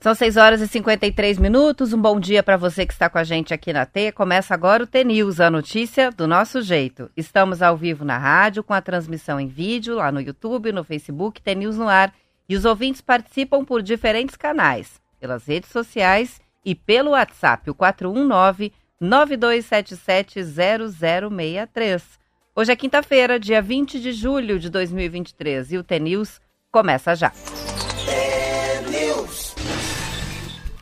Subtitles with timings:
[0.00, 1.92] São 6 horas e 53 minutos.
[1.92, 4.10] Um bom dia para você que está com a gente aqui na T.
[4.12, 7.10] Começa agora o T-News, a notícia do nosso jeito.
[7.14, 11.42] Estamos ao vivo na rádio, com a transmissão em vídeo, lá no YouTube, no Facebook,
[11.42, 12.14] T-News no ar.
[12.48, 18.72] E os ouvintes participam por diferentes canais, pelas redes sociais e pelo WhatsApp, o 419
[18.98, 22.18] 9277 0063.
[22.58, 26.40] Hoje é quinta-feira, dia 20 de julho de 2023 e o T-News
[26.72, 27.30] começa já.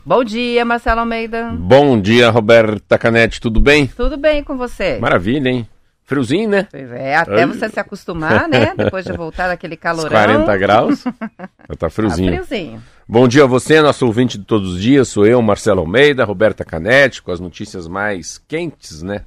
[0.03, 1.51] Bom dia, Marcelo Almeida.
[1.55, 3.85] Bom dia, Roberta Canete, tudo bem?
[3.85, 4.97] Tudo bem com você?
[4.97, 5.69] Maravilha, hein?
[6.03, 6.67] Friozinho, né?
[6.71, 8.73] Pois é, até você se acostumar, né?
[8.75, 10.09] Depois de voltar daquele calorão.
[10.09, 11.03] 40 graus.
[11.77, 12.39] tá friozinho.
[12.39, 12.81] Tá friozinho.
[13.07, 15.09] Bom dia a você, nosso ouvinte de todos os dias.
[15.09, 19.25] Sou eu, Marcelo Almeida, Roberta Canete, com as notícias mais quentes, né?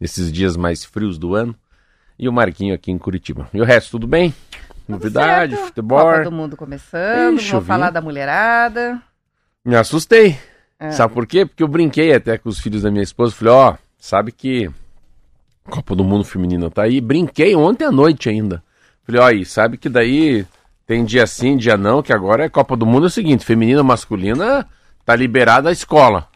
[0.00, 1.56] Nesses dias mais frios do ano.
[2.22, 3.48] E o Marquinho aqui em Curitiba.
[3.52, 4.32] E o resto, tudo bem?
[4.86, 5.66] Novidade, certo.
[5.66, 5.98] futebol.
[5.98, 9.02] Copa do Mundo começando, Ixi, vou falar da mulherada.
[9.64, 10.38] Me assustei.
[10.78, 10.92] É.
[10.92, 11.44] Sabe por quê?
[11.44, 13.34] Porque eu brinquei até com os filhos da minha esposa.
[13.34, 14.70] Falei, ó, sabe que
[15.64, 17.00] Copa do Mundo Feminino tá aí.
[17.00, 18.62] Brinquei ontem à noite ainda.
[19.04, 20.46] Falei, ó, e sabe que daí
[20.86, 23.82] tem dia sim, dia não, que agora é Copa do Mundo é o seguinte, feminina,
[23.82, 24.64] masculina,
[25.04, 26.28] tá liberada a escola.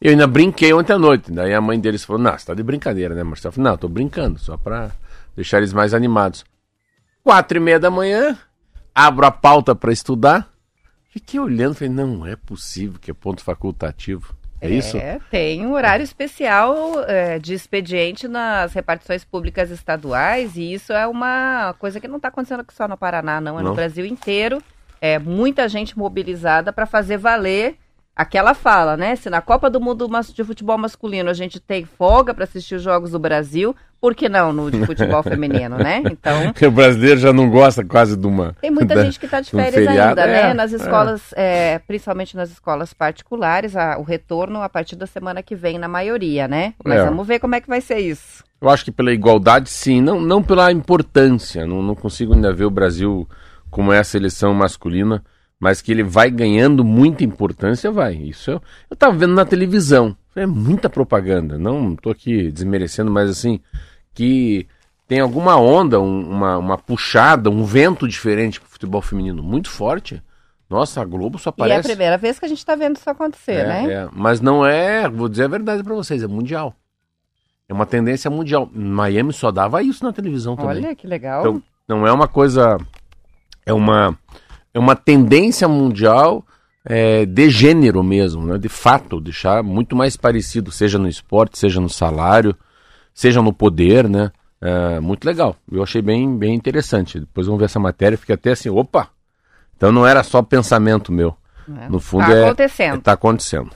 [0.00, 1.30] Eu ainda brinquei ontem à noite.
[1.30, 3.50] Daí a mãe deles falou, não, você tá de brincadeira, né, Marcelo?
[3.50, 4.90] Eu falei, não, tô brincando, só pra
[5.36, 6.44] deixar eles mais animados.
[7.22, 8.38] Quatro e meia da manhã,
[8.94, 10.48] abro a pauta pra estudar.
[11.10, 14.34] Fiquei olhando, falei, não é possível que é ponto facultativo.
[14.60, 14.96] É, isso?
[14.96, 21.06] É, tem um horário especial é, de expediente nas repartições públicas estaduais e isso é
[21.06, 23.74] uma coisa que não está acontecendo aqui só no Paraná, não, é no Não.
[23.74, 24.62] Brasil inteiro.
[25.00, 27.78] É muita gente mobilizada para fazer valer
[28.14, 29.16] aquela fala, né?
[29.16, 32.82] Se na Copa do Mundo de futebol masculino a gente tem folga para assistir os
[32.82, 36.02] jogos do Brasil, por que não no de futebol feminino, né?
[36.10, 38.54] Então Porque o brasileiro já não gosta quase de uma.
[38.60, 40.50] tem muita da- gente que está de de um férias feriado, ainda, né?
[40.50, 40.76] é, Nas é.
[40.76, 45.78] escolas, é, principalmente nas escolas particulares, a- o retorno a partir da semana que vem,
[45.78, 46.74] na maioria, né?
[46.84, 47.04] Mas É.
[47.04, 48.42] vamos ver como é que vai ser isso.
[48.60, 51.66] Eu acho que pela igualdade, sim, não, não pela importância.
[51.66, 53.26] Não, não consigo ainda ver o Brasil
[53.70, 55.22] como é a seleção masculina,
[55.58, 58.14] mas que ele vai ganhando muita importância, vai.
[58.14, 60.16] Isso eu, eu tava vendo na televisão.
[60.36, 61.58] É muita propaganda.
[61.58, 63.60] Não tô aqui desmerecendo, mas assim,
[64.20, 64.66] que
[65.08, 70.22] tem alguma onda, um- uma, uma puxada, um vento diferente pro futebol feminino muito forte.
[70.68, 71.88] Nossa, a Globo só E é a aparece.
[71.88, 73.92] primeira vez que a gente está vendo isso acontecer, É, né?
[73.92, 74.08] é.
[74.12, 76.74] Mas não é, vou dizer a verdade pra vocês, é mundial.
[77.66, 78.68] É uma tendência mundial.
[78.74, 80.84] Miami só dava isso na televisão também.
[80.84, 81.40] Olha que legal.
[81.40, 82.76] Então, não é uma coisa.
[83.64, 84.16] É uma,
[84.74, 86.44] é uma tendência mundial
[86.84, 88.58] é, de gênero mesmo, né?
[88.58, 92.54] De fato, deixar muito mais parecido, seja no esporte, seja no salário,
[93.14, 94.30] seja no poder, né?
[94.60, 95.56] É, muito legal.
[95.70, 97.20] Eu achei bem, bem interessante.
[97.20, 99.08] Depois vamos ver essa matéria, fiquei até assim, opa!
[99.76, 101.34] Então não era só pensamento meu.
[101.66, 101.88] né?
[101.88, 102.44] No fundo tá é.
[102.44, 103.00] acontecendo.
[103.00, 103.70] Tá acontecendo.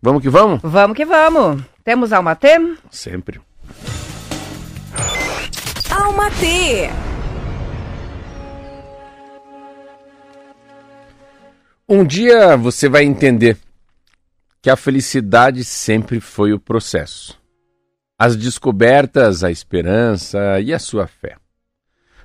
[0.00, 0.60] Vamos que vamos?
[0.62, 1.62] Vamos que vamos.
[1.84, 2.76] Temos alma T?
[2.90, 3.40] Sempre.
[5.90, 6.90] Alma T.
[11.88, 13.58] Um dia você vai entender
[14.62, 17.39] que a felicidade sempre foi o processo.
[18.20, 21.36] As descobertas, a esperança e a sua fé.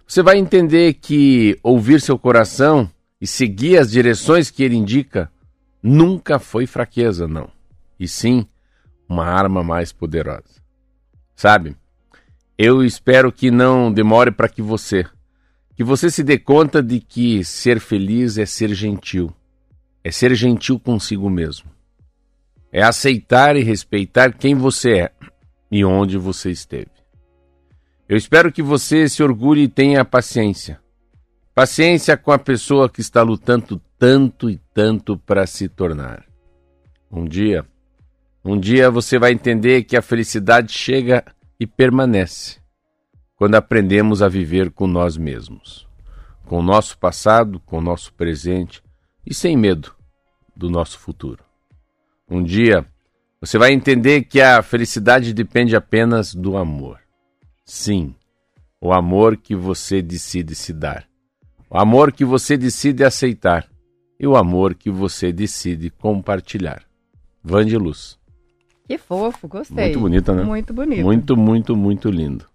[0.06, 2.92] Você vai entender que ouvir seu coração
[3.22, 5.32] e seguir as direções que ele indica
[5.82, 7.50] nunca foi fraqueza, não.
[7.98, 8.46] E sim
[9.08, 10.62] uma arma mais poderosa.
[11.34, 11.78] Sabe?
[12.58, 15.06] Eu espero que não demore para que você,
[15.78, 19.34] que você se dê conta de que ser feliz é ser gentil
[20.06, 21.66] é ser gentil consigo mesmo.
[22.72, 25.12] É aceitar e respeitar quem você é
[25.76, 26.88] e onde você esteve.
[28.08, 30.80] Eu espero que você se orgulhe e tenha paciência.
[31.54, 36.24] Paciência com a pessoa que está lutando tanto e tanto para se tornar.
[37.12, 37.66] Um dia,
[38.42, 41.26] um dia você vai entender que a felicidade chega
[41.60, 42.62] e permanece
[43.36, 45.86] quando aprendemos a viver com nós mesmos,
[46.46, 48.82] com o nosso passado, com o nosso presente
[49.26, 49.94] e sem medo
[50.56, 51.44] do nosso futuro.
[52.30, 52.88] Um dia
[53.46, 57.00] você vai entender que a felicidade depende apenas do amor.
[57.64, 58.16] Sim,
[58.82, 61.06] o amor que você decide se dar,
[61.70, 63.68] o amor que você decide aceitar
[64.20, 66.82] e o amor que você decide compartilhar.
[67.44, 68.18] Van de Luz.
[68.88, 69.86] Que fofo, gostei.
[69.86, 70.44] Muito bonita, né?
[70.44, 71.04] Muito bonito.
[71.04, 72.46] Muito, muito, muito lindo.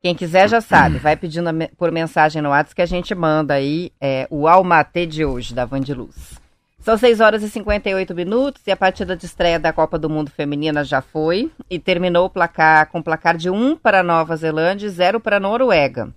[0.00, 3.90] Quem quiser já sabe, vai pedindo por mensagem no WhatsApp que a gente manda aí
[4.00, 6.45] é, o Almatê de hoje, da Van de Luz.
[6.86, 10.30] São 6 horas e 58 minutos e a partida de estreia da Copa do Mundo
[10.30, 14.90] Feminina já foi e terminou o placar com placar de 1 para Nova Zelândia e
[14.90, 16.10] 0 para Noruega.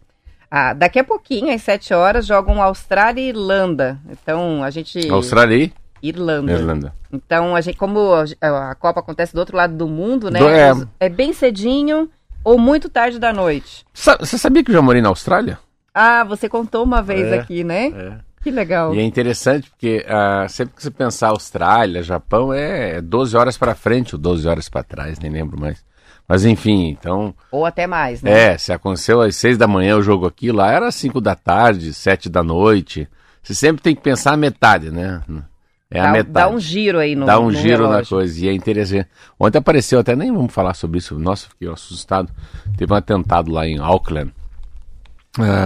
[0.51, 3.97] Ah, daqui a pouquinho, às 7 horas, jogam Austrália e Irlanda.
[4.11, 5.09] Então, a gente...
[5.09, 5.73] Austrália e?
[6.03, 6.51] Irlanda.
[6.51, 6.93] Irlanda.
[7.11, 10.37] Então, a gente, como a, Copa acontece do outro lado do mundo, né?
[10.37, 10.71] Do- é.
[10.99, 12.07] é bem cedinho
[12.43, 13.83] ou muito tarde da noite.
[13.91, 15.57] Sa- Você sabia que eu já morei na Austrália?
[15.91, 17.87] Ah, você contou uma vez É, aqui, né?
[17.87, 18.28] É.
[18.41, 18.93] Que legal.
[18.95, 23.75] E é interessante porque ah, sempre que você pensar Austrália, Japão, é 12 horas para
[23.75, 25.83] frente ou 12 horas para trás, nem lembro mais.
[26.27, 28.51] Mas enfim, então, Ou até mais, né?
[28.53, 31.91] é, se aconteceu às 6 da manhã o jogo aqui, lá era 5 da tarde,
[31.93, 33.09] 7 da noite.
[33.41, 35.21] Você sempre tem que pensar a metade, né?
[35.89, 36.31] É a dá, metade.
[36.31, 38.09] dá um giro aí no Dá um no giro na relógio.
[38.17, 38.45] coisa.
[38.45, 39.07] E é interessante.
[39.39, 41.17] Ontem apareceu, até nem vamos falar sobre isso.
[41.17, 42.31] Nossa, fiquei assustado.
[42.77, 44.31] Teve um atentado lá em Auckland,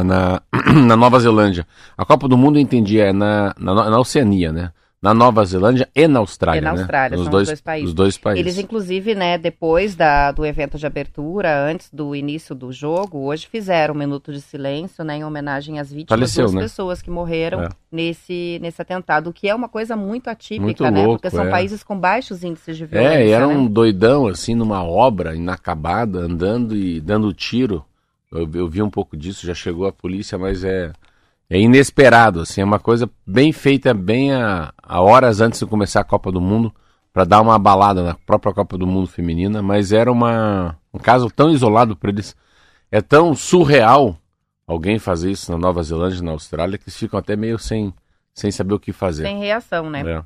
[0.03, 0.41] na,
[0.85, 1.65] na Nova Zelândia.
[1.97, 4.71] A Copa do Mundo, eu entendi, é na, na, na Oceania, né?
[5.01, 6.59] Na Nova Zelândia e na Austrália.
[6.59, 6.79] E na né?
[6.79, 7.89] Austrália, Os são os dois, países.
[7.89, 8.39] Os dois países.
[8.39, 13.45] Eles, inclusive, né, depois da, do evento de abertura, antes do início do jogo, hoje
[13.45, 16.61] fizeram um minuto de silêncio, né, em homenagem às vítimas Faleceu, das né?
[16.61, 17.69] pessoas que morreram É.
[17.91, 21.03] nesse, nesse atentado, o que é uma coisa muito atípica, Muito né?
[21.05, 21.49] louco, porque são é.
[21.49, 23.17] países com baixos índices de violência.
[23.17, 23.53] É, e era né?
[23.53, 27.83] um doidão, assim, numa obra inacabada, andando e dando tiro.
[28.33, 30.91] Eu, eu vi um pouco disso, já chegou a polícia, mas é,
[31.49, 36.01] é inesperado, assim, é uma coisa bem feita, bem a, a horas antes de começar
[36.01, 36.73] a Copa do Mundo,
[37.13, 41.29] para dar uma balada na própria Copa do Mundo feminina, mas era uma, um caso
[41.29, 42.35] tão isolado para eles,
[42.91, 44.17] é tão surreal
[44.65, 47.93] alguém fazer isso na Nova Zelândia e na Austrália, que eles ficam até meio sem,
[48.33, 49.23] sem saber o que fazer.
[49.23, 50.01] Sem reação, né?
[50.01, 50.23] É.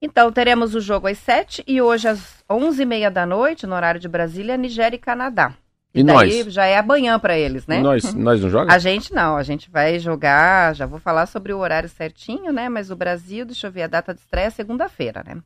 [0.00, 4.08] Então, teremos o jogo às 7 e hoje às 11h30 da noite, no horário de
[4.08, 5.54] Brasília, Nigéria e Canadá.
[5.94, 6.52] E daí nós?
[6.52, 7.80] já é amanhã para eles, né?
[7.80, 8.74] Nós, nós não jogamos?
[8.74, 12.68] A gente não, a gente vai jogar, já vou falar sobre o horário certinho, né?
[12.68, 15.42] Mas o Brasil, deixa eu ver, a data de estreia é segunda-feira, né?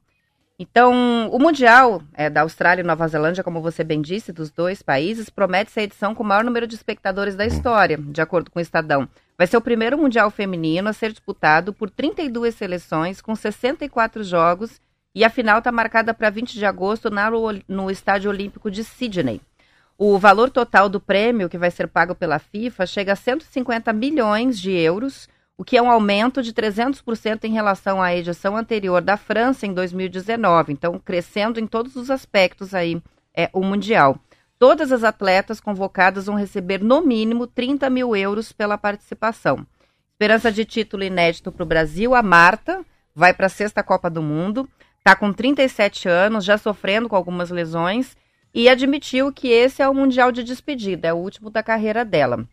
[0.59, 4.81] Então, o Mundial é, da Austrália e Nova Zelândia, como você bem disse, dos dois
[4.81, 8.51] países, promete ser a edição com o maior número de espectadores da história, de acordo
[8.51, 9.09] com o Estadão.
[9.37, 14.81] Vai ser o primeiro Mundial feminino a ser disputado por 32 seleções, com 64 jogos,
[15.15, 17.29] e a final está marcada para 20 de agosto na,
[17.67, 19.41] no Estádio Olímpico de Sydney.
[19.97, 24.59] O valor total do prêmio que vai ser pago pela FIFA chega a 150 milhões
[24.59, 29.17] de euros, o que é um aumento de 300% em relação à edição anterior da
[29.17, 30.73] França em 2019.
[30.73, 33.01] Então, crescendo em todos os aspectos aí
[33.35, 34.19] é o Mundial.
[34.59, 39.67] Todas as atletas convocadas vão receber no mínimo 30 mil euros pela participação.
[40.13, 42.85] Esperança de título inédito para o Brasil, a Marta
[43.15, 44.69] vai para a sexta Copa do Mundo,
[44.99, 48.17] está com 37 anos, já sofrendo com algumas lesões
[48.55, 52.47] e admitiu que esse é o Mundial de despedida, é o último da carreira dela.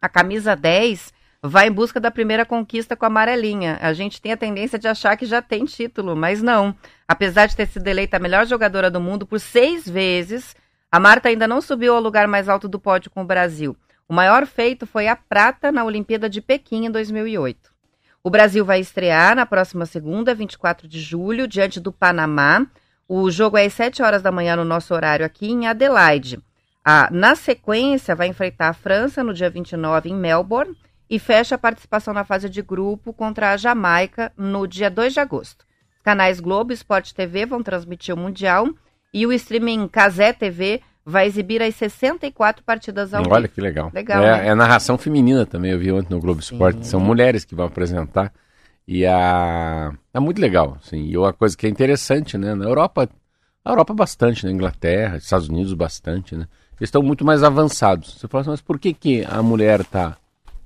[0.00, 1.12] A camisa 10
[1.42, 3.78] vai em busca da primeira conquista com a amarelinha.
[3.82, 6.74] A gente tem a tendência de achar que já tem título, mas não.
[7.06, 10.56] Apesar de ter sido eleita a melhor jogadora do mundo por seis vezes,
[10.90, 13.76] a Marta ainda não subiu ao lugar mais alto do pódio com o Brasil.
[14.08, 17.74] O maior feito foi a prata na Olimpíada de Pequim em 2008.
[18.22, 22.66] O Brasil vai estrear na próxima segunda, 24 de julho, diante do Panamá.
[23.08, 26.40] O jogo é às 7 horas da manhã no nosso horário aqui em Adelaide.
[26.84, 30.76] Ah, na sequência, vai enfrentar a França no dia 29 em Melbourne
[31.08, 35.20] e fecha a participação na fase de grupo contra a Jamaica no dia 2 de
[35.20, 35.64] agosto.
[35.96, 38.68] Os canais Globo e Sport TV vão transmitir o Mundial
[39.12, 43.54] e o streaming Casé TV vai exibir as 64 partidas ao Olha vivo.
[43.54, 43.90] que legal.
[43.92, 44.48] Legal, é, né?
[44.48, 46.86] é narração feminina também, eu vi ontem no Globo Esporte.
[46.86, 48.32] São mulheres que vão apresentar.
[48.86, 49.92] E a...
[50.12, 50.78] é muito legal.
[50.82, 51.04] Assim.
[51.06, 52.54] E uma coisa que é interessante, né?
[52.54, 53.08] Na Europa,
[53.64, 56.46] a Europa bastante, na Inglaterra, Estados Unidos bastante, né?
[56.78, 58.14] Eles estão muito mais avançados.
[58.14, 60.16] Você fala assim, mas por que, que a mulher está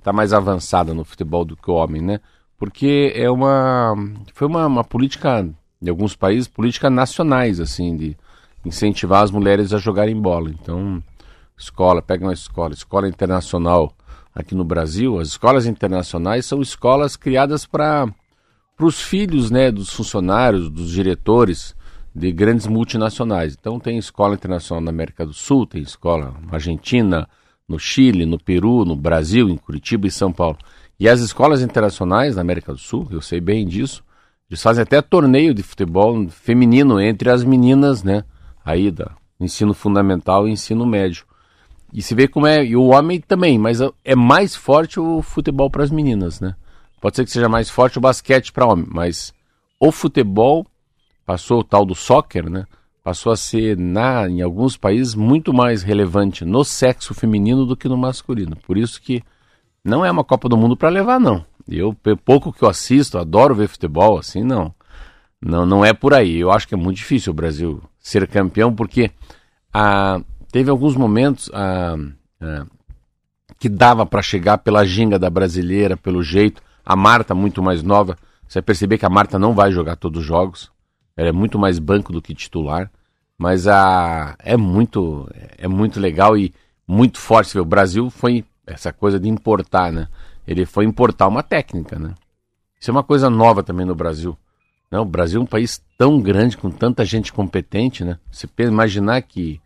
[0.03, 2.21] tá mais avançada no futebol do que o homem, né?
[2.57, 3.95] Porque é uma...
[4.35, 5.49] Foi uma, uma política,
[5.81, 8.17] em alguns países, política nacionais, assim, de
[8.65, 10.51] incentivar as mulheres a jogarem bola.
[10.51, 11.03] Então,
[11.57, 13.95] escola, pega uma escola, escola internacional
[14.39, 18.07] aqui no Brasil, as escolas internacionais são escolas criadas para
[18.81, 21.75] os filhos né, dos funcionários, dos diretores
[22.15, 23.57] de grandes multinacionais.
[23.59, 27.29] Então tem escola internacional na América do Sul, tem escola na Argentina,
[27.69, 30.57] no Chile, no Peru, no Brasil, em Curitiba e São Paulo.
[31.01, 34.05] E as escolas internacionais na América do Sul, eu sei bem disso,
[34.49, 38.25] eles fazem até torneio de futebol feminino entre as meninas, né?
[38.65, 41.28] Aí da ensino fundamental e ensino médio.
[41.93, 42.65] E se vê como é.
[42.65, 46.55] E o homem também, mas é mais forte o futebol para as meninas, né?
[47.01, 49.33] Pode ser que seja mais forte o basquete para homem, mas
[49.79, 50.67] o futebol
[51.25, 52.67] passou o tal do soccer, né?
[53.05, 57.89] Passou a ser, na, em alguns países, muito mais relevante no sexo feminino do que
[57.89, 58.57] no masculino.
[58.57, 59.23] Por isso que
[59.85, 61.45] não é uma Copa do Mundo para levar, não.
[61.67, 64.75] Eu, pouco que eu assisto, adoro ver futebol, assim, não.
[65.41, 66.39] Não, não é por aí.
[66.39, 69.11] Eu acho que é muito difícil o Brasil ser campeão, porque
[69.73, 71.97] ah, teve alguns momentos ah,
[72.41, 72.67] ah,
[73.59, 76.63] que dava para chegar pela ginga da brasileira, pelo jeito.
[76.85, 78.17] A Marta, muito mais nova.
[78.47, 80.71] Você vai perceber que a Marta não vai jogar todos os jogos.
[81.17, 82.91] Ela é muito mais banco do que titular.
[83.37, 85.29] Mas a, é muito
[85.59, 86.53] é muito legal e
[86.87, 87.59] muito forte.
[87.59, 90.09] O Brasil foi essa coisa de importar, né?
[90.47, 92.15] Ele foi importar uma técnica, né?
[92.81, 94.37] Isso é uma coisa nova também no Brasil.
[94.91, 98.19] Não, o Brasil é um país tão grande, com tanta gente competente, né?
[98.31, 99.61] Você imaginar que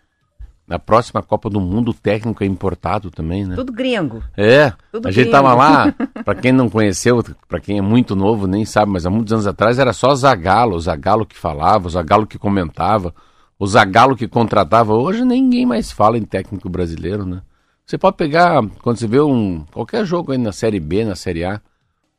[0.72, 3.54] na próxima Copa do Mundo o técnico é importado também, né?
[3.54, 4.22] Tudo gringo.
[4.34, 4.72] É.
[4.90, 5.36] Tudo a gente gringo.
[5.36, 9.10] tava lá, para quem não conheceu, para quem é muito novo, nem sabe, mas há
[9.10, 13.12] muitos anos atrás era só Zagalo, o Zagalo que falava, o Zagalo que comentava,
[13.58, 14.94] o Zagalo que contratava.
[14.94, 17.42] Hoje ninguém mais fala em técnico brasileiro, né?
[17.84, 21.44] Você pode pegar, quando você vê um qualquer jogo aí na Série B, na Série
[21.44, 21.60] A,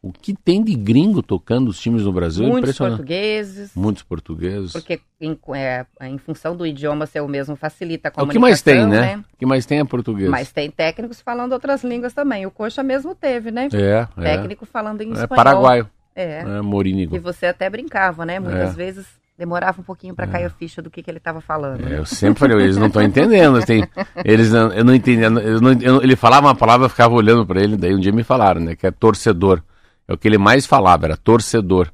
[0.04, 2.98] o que tem de gringo tocando os times no Brasil é Muitos impressionante.
[2.98, 3.72] portugueses.
[3.74, 4.74] Muitos portugueses.
[4.74, 8.34] Porque em, é, em função do idioma ser o mesmo facilita a É o comunicação,
[8.34, 9.24] que mais tem, né?
[9.34, 10.30] O que mais tem é português.
[10.30, 12.46] Mas tem técnicos falando outras línguas também.
[12.46, 13.70] O Coxa mesmo teve, né?
[13.74, 14.22] É, é.
[14.22, 15.30] Técnico falando em É espanhol.
[15.36, 15.90] paraguaio.
[16.16, 16.40] É.
[16.42, 17.16] É morínigo.
[17.16, 18.40] E você até brincava, né?
[18.42, 18.74] Muitas É.
[18.76, 19.08] vezes
[19.38, 21.82] demorava um pouquinho para cair a ficha do que, que ele estava falando.
[21.82, 21.98] É, né?
[22.00, 23.56] eu sempre falei, eles não estão entendendo.
[23.56, 23.88] Eles, têm-
[24.24, 25.22] eles não, eu não entendi.
[25.24, 27.76] eu não- eu ele falava uma palavra, eu ficava olhando para ele.
[27.78, 28.76] Daí um dia me falaram, né?
[28.76, 29.64] Que é torcedor.
[30.08, 31.92] É o que ele mais falava, era torcedor.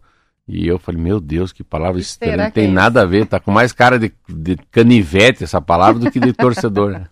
[0.47, 2.37] E eu falei, meu Deus, que palavra Que estranha.
[2.45, 5.99] Não tem é nada a ver, tá com mais cara de, de canivete essa palavra
[5.99, 7.01] do que de torcedor.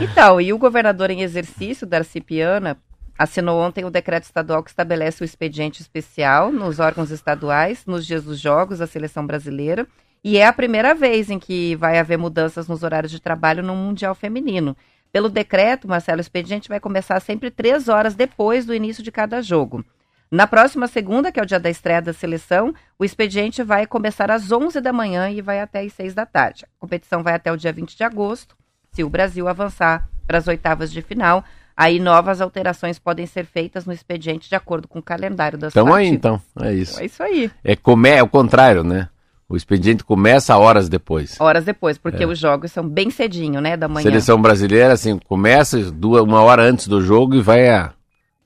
[0.00, 2.76] Então, e o governador em exercício, Darcy Piana,
[3.18, 8.24] assinou ontem o decreto estadual que estabelece o expediente especial nos órgãos estaduais, nos dias
[8.24, 9.86] dos jogos da seleção brasileira.
[10.24, 13.74] E é a primeira vez em que vai haver mudanças nos horários de trabalho no
[13.74, 14.76] Mundial Feminino.
[15.12, 19.42] Pelo decreto, Marcelo, o expediente vai começar sempre três horas depois do início de cada
[19.42, 19.84] jogo.
[20.30, 24.30] Na próxima segunda, que é o dia da estreia da seleção, o expediente vai começar
[24.30, 26.64] às 11 da manhã e vai até às 6 da tarde.
[26.64, 28.56] A competição vai até o dia 20 de agosto.
[28.92, 31.44] Se o Brasil avançar para as oitavas de final,
[31.76, 35.88] aí novas alterações podem ser feitas no expediente de acordo com o calendário das Então
[35.94, 36.40] aí, partidas.
[36.56, 36.66] então.
[36.66, 36.98] É isso.
[37.00, 37.50] É isso aí.
[37.62, 39.10] É, come, é o contrário, né?
[39.52, 41.38] O expediente começa horas depois.
[41.38, 44.02] Horas depois, porque os jogos são bem cedinho, né, da manhã.
[44.02, 47.92] Seleção brasileira, assim, começa duas, uma hora antes do jogo e vai a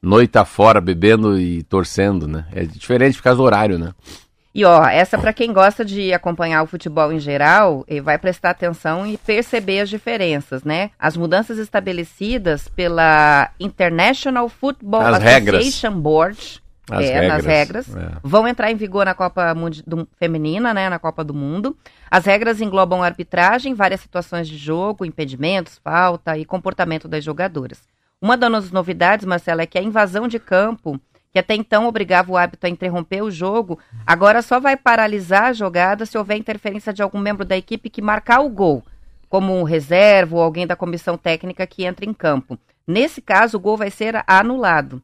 [0.03, 2.47] noite afora bebendo e torcendo, né?
[2.53, 3.93] É diferente por causa do horário, né?
[4.53, 8.51] E ó, essa para quem gosta de acompanhar o futebol em geral, eh, vai prestar
[8.51, 10.91] atenção e perceber as diferenças, né?
[10.99, 15.61] As mudanças estabelecidas pela International Football As regras.
[15.61, 18.17] Association Board, As é, nas regras, regras, é.
[18.23, 21.77] vão entrar em vigor na Copa Mundi- do- Feminina, né, na Copa do Mundo.
[22.11, 27.81] As regras englobam arbitragem, várias situações de jogo, impedimentos, falta e comportamento das jogadoras.
[28.23, 31.01] Uma das novidades, Marcela, é que a invasão de campo,
[31.33, 35.53] que até então obrigava o árbitro a interromper o jogo, agora só vai paralisar a
[35.53, 38.83] jogada se houver interferência de algum membro da equipe que marcar o gol,
[39.29, 42.57] como um reserva ou alguém da comissão técnica que entra em campo.
[42.87, 45.03] Nesse caso, o gol vai ser anulado.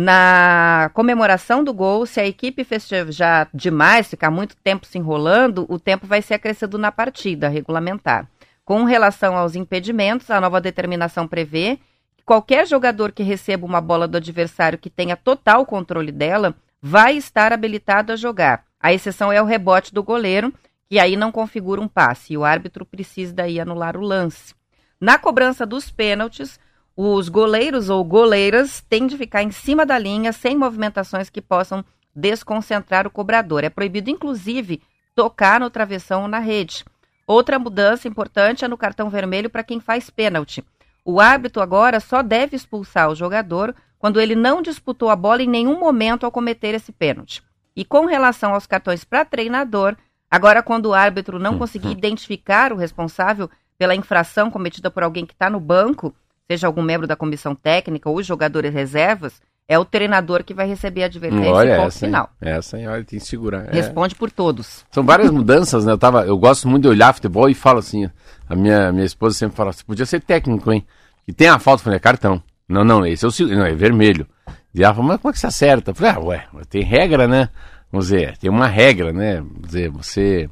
[0.00, 5.76] Na comemoração do gol, se a equipe festejar demais, ficar muito tempo se enrolando, o
[5.76, 8.30] tempo vai ser acrescido na partida regulamentar.
[8.64, 11.80] Com relação aos impedimentos, a nova determinação prevê
[12.16, 17.16] que qualquer jogador que receba uma bola do adversário que tenha total controle dela vai
[17.16, 18.62] estar habilitado a jogar.
[18.78, 20.54] A exceção é o rebote do goleiro,
[20.88, 24.54] que aí não configura um passe, e o árbitro precisa daí anular o lance.
[25.00, 26.60] Na cobrança dos pênaltis,
[27.00, 31.84] os goleiros ou goleiras têm de ficar em cima da linha, sem movimentações que possam
[32.12, 33.62] desconcentrar o cobrador.
[33.62, 34.82] É proibido, inclusive,
[35.14, 36.84] tocar no travessão ou na rede.
[37.24, 40.64] Outra mudança importante é no cartão vermelho para quem faz pênalti.
[41.04, 45.48] O árbitro agora só deve expulsar o jogador quando ele não disputou a bola em
[45.48, 47.44] nenhum momento ao cometer esse pênalti.
[47.76, 49.96] E com relação aos cartões para treinador,
[50.28, 55.32] agora quando o árbitro não conseguir identificar o responsável pela infração cometida por alguém que
[55.32, 56.12] está no banco,
[56.50, 61.02] seja algum membro da comissão técnica ou jogadores reservas, é o treinador que vai receber
[61.02, 62.08] a advertência olha ponto essa, hein?
[62.08, 62.30] final.
[62.40, 62.88] Essa, hein?
[62.88, 63.68] Olha, tem que segurar.
[63.68, 63.72] É.
[63.72, 64.86] Responde por todos.
[64.90, 65.92] São várias mudanças, né?
[65.92, 68.08] Eu, tava, eu gosto muito de olhar futebol e falo assim,
[68.48, 70.86] a minha, minha esposa sempre fala, você podia ser técnico, hein?
[71.26, 72.42] E tem a falta, eu falei, é cartão.
[72.66, 74.26] Não, não, esse é o não, é vermelho.
[74.74, 75.90] E ela falou, mas como é que você acerta?
[75.90, 77.50] Eu falei, ah, ué, tem regra, né?
[77.92, 79.36] Vamos dizer, tem uma regra, né?
[79.36, 80.48] Vamos dizer, você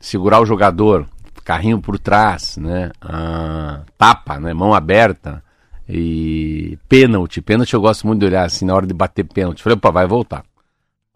[0.00, 1.08] segurar o jogador,
[1.44, 2.90] carrinho por trás, né?
[3.00, 4.52] Ah, tapa, né?
[4.54, 5.42] Mão aberta.
[5.88, 7.42] E pênalti.
[7.42, 9.62] Pênalti eu gosto muito de olhar assim na hora de bater pênalti.
[9.62, 10.42] Falei, opa, vai voltar.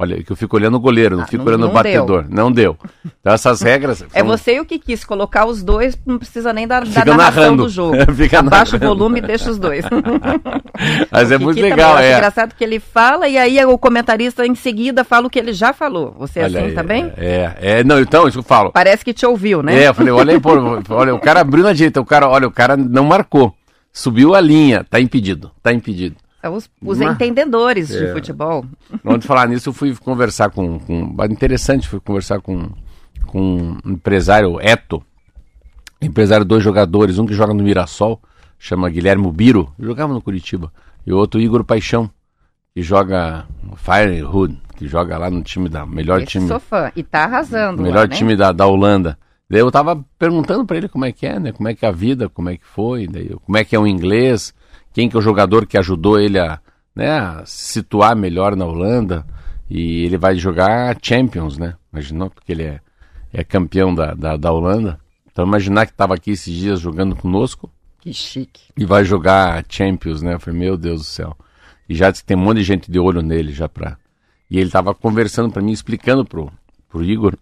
[0.00, 2.24] Olha, que eu fico olhando o goleiro, não Ah, fico não- olhando o não batedor.
[2.28, 2.76] Não deu.
[3.20, 4.04] Então essas regras.
[4.14, 7.56] É são- você o que quis colocar os dois, não precisa nem da, da narração
[7.56, 7.96] do jogo.
[8.14, 8.96] Fica Abaixa o narrando.
[8.96, 9.84] volume e deixa os dois.
[11.10, 12.12] Mas é O muito legal, acho é.
[12.14, 15.72] engraçado que ele fala e aí o comentarista em seguida fala o que ele já
[15.72, 16.14] falou.
[16.20, 17.12] Você é Olha assim aí, também?
[17.16, 18.70] É, é, não, então, isso eu falo.
[18.70, 19.82] Parece que te ouviu, né?
[19.82, 20.50] É, eu falei, olha aí, pô,
[20.90, 23.52] olha, o cara abriu na direita, o cara, olha, o cara não marcou.
[23.92, 26.14] subiu a linha, tá impedido, tá impedido.
[26.48, 28.06] São os, os entendedores é.
[28.06, 28.64] de futebol.
[29.04, 31.14] Antes de falar nisso, eu fui conversar com, com.
[31.24, 32.70] Interessante, fui conversar com,
[33.26, 35.02] com um empresário, Eto.
[36.00, 38.22] Empresário dois jogadores, um que joga no Mirassol,
[38.58, 40.72] chama Guilherme Biro, jogava no Curitiba,
[41.04, 42.08] e o outro Igor Paixão,
[42.72, 46.46] que joga Firehood, que joga lá no time da melhor Esse time.
[46.46, 47.82] Sou fã e tá arrasando.
[47.82, 48.14] Melhor lá, né?
[48.14, 49.18] time da, da Holanda.
[49.50, 51.52] Daí eu tava perguntando para ele como é que é, né?
[51.52, 53.78] Como é que é a vida, como é que foi, daí, como é que é
[53.78, 54.54] o inglês,
[54.98, 56.58] quem que é o jogador que ajudou ele a,
[56.92, 59.24] né, situar melhor na Holanda.
[59.70, 61.76] E ele vai jogar Champions, né?
[61.92, 62.30] Imaginou?
[62.30, 62.80] Porque ele é,
[63.32, 64.98] é campeão da, da, da Holanda.
[65.30, 67.70] Então imaginar que estava aqui esses dias jogando conosco.
[68.00, 68.72] Que chique.
[68.76, 70.34] E vai jogar Champions, né?
[70.34, 71.36] Eu falei, meu Deus do céu.
[71.88, 73.96] E já tem um monte de gente de olho nele já pra.
[74.50, 76.50] E ele tava conversando para mim, explicando pro,
[76.88, 77.36] pro Igor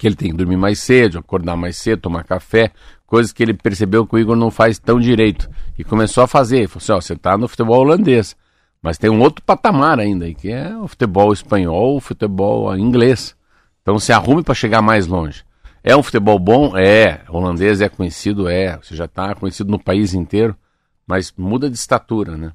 [0.00, 2.72] que ele tem que dormir mais cedo, acordar mais cedo, tomar café,
[3.10, 5.50] coisas que ele percebeu que o Igor não faz tão direito.
[5.76, 6.68] E começou a fazer.
[6.68, 8.36] Falou assim, ó, você tá no futebol holandês,
[8.80, 13.36] mas tem um outro patamar ainda, que é o futebol espanhol, o futebol inglês.
[13.82, 15.42] Então se arrume para chegar mais longe.
[15.82, 16.78] É um futebol bom?
[16.78, 17.22] É.
[17.28, 18.48] O holandês é conhecido?
[18.48, 18.76] É.
[18.76, 20.54] Você já está conhecido no país inteiro,
[21.04, 22.52] mas muda de estatura, né?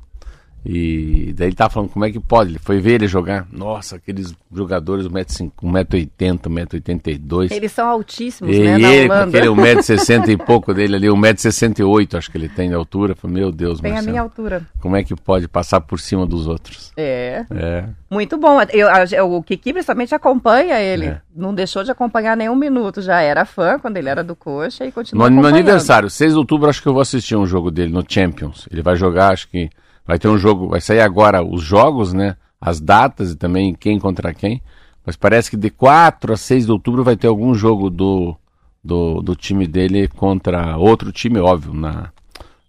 [0.66, 2.52] E daí ele tava falando como é que pode.
[2.52, 3.46] Ele foi ver ele jogar.
[3.52, 7.52] Nossa, aqueles jogadores 1,80m, 1,82m.
[7.52, 8.78] Eles são altíssimos, e né?
[8.80, 9.38] Na ele, Holanda.
[9.38, 13.16] aquele 1,60m e pouco dele ali, 1,68m acho que ele tem de altura.
[13.16, 14.64] Falei, meu Deus, Tem Marcelo, a minha altura.
[14.82, 16.92] Como é que pode passar por cima dos outros?
[16.98, 17.46] É.
[17.52, 17.86] É.
[18.10, 18.60] Muito bom.
[18.74, 21.08] Eu, eu, o Kiki principalmente acompanha ele.
[21.08, 21.22] É.
[21.36, 23.04] Não deixou de acompanhar nenhum minuto.
[23.04, 26.40] Já era fã quando ele era do Coxa e continua No, no aniversário, 6 de
[26.40, 28.68] outubro, acho que eu vou assistir um jogo dele no Champions.
[28.72, 29.70] Ele vai jogar, acho que
[30.06, 32.36] Vai ter um jogo, vai sair agora os jogos, né?
[32.62, 34.62] As datas e também quem contra quem.
[35.06, 38.36] Mas parece que de 4 a 6 de outubro vai ter algum jogo do,
[38.84, 42.12] do, do time dele contra outro time, óbvio, na,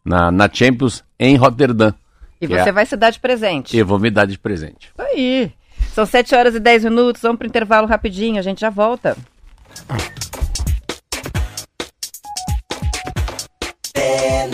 [0.05, 1.95] na, na Champions em Rotterdam.
[2.41, 2.73] E você é...
[2.73, 3.77] vai se dar de presente.
[3.77, 4.91] Eu vou me dar de presente.
[4.99, 5.53] Aí.
[5.93, 9.17] São 7 horas e 10 minutos, vamos para o intervalo rapidinho, a gente já volta.
[13.95, 14.47] É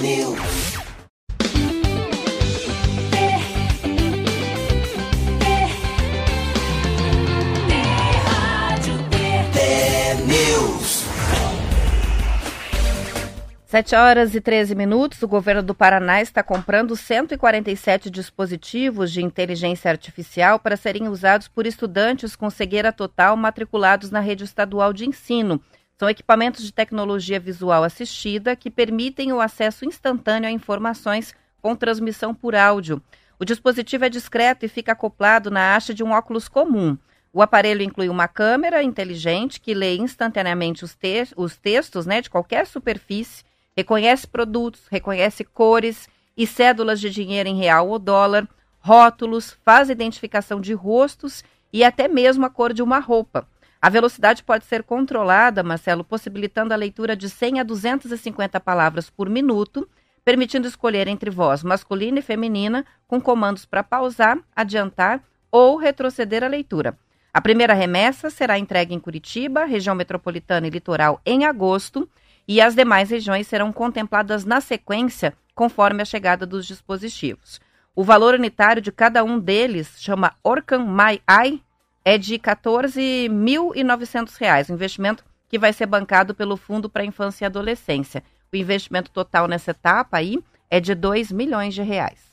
[13.72, 19.90] Sete horas e 13 minutos, o governo do Paraná está comprando 147 dispositivos de inteligência
[19.90, 25.58] artificial para serem usados por estudantes com cegueira total matriculados na rede estadual de ensino.
[25.98, 32.34] São equipamentos de tecnologia visual assistida que permitem o acesso instantâneo a informações com transmissão
[32.34, 33.02] por áudio.
[33.38, 36.94] O dispositivo é discreto e fica acoplado na haste de um óculos comum.
[37.32, 42.28] O aparelho inclui uma câmera inteligente que lê instantaneamente os, te os textos né, de
[42.28, 48.48] qualquer superfície reconhece produtos, reconhece cores e cédulas de dinheiro em real ou dólar,
[48.80, 53.46] rótulos, faz identificação de rostos e até mesmo a cor de uma roupa.
[53.80, 59.28] A velocidade pode ser controlada, Marcelo, possibilitando a leitura de 100 a 250 palavras por
[59.28, 59.88] minuto,
[60.24, 66.48] permitindo escolher entre voz masculina e feminina, com comandos para pausar, adiantar ou retroceder a
[66.48, 66.96] leitura.
[67.34, 72.08] A primeira remessa será entregue em Curitiba, região metropolitana e litoral, em agosto
[72.46, 77.60] e as demais regiões serão contempladas na sequência, conforme a chegada dos dispositivos.
[77.94, 81.62] O valor unitário de cada um deles, chama Orcan My Eye,
[82.04, 87.46] é de R$ 14.900, um investimento que vai ser bancado pelo Fundo para Infância e
[87.46, 88.22] Adolescência.
[88.52, 92.31] O investimento total nessa etapa aí é de 2 milhões de reais.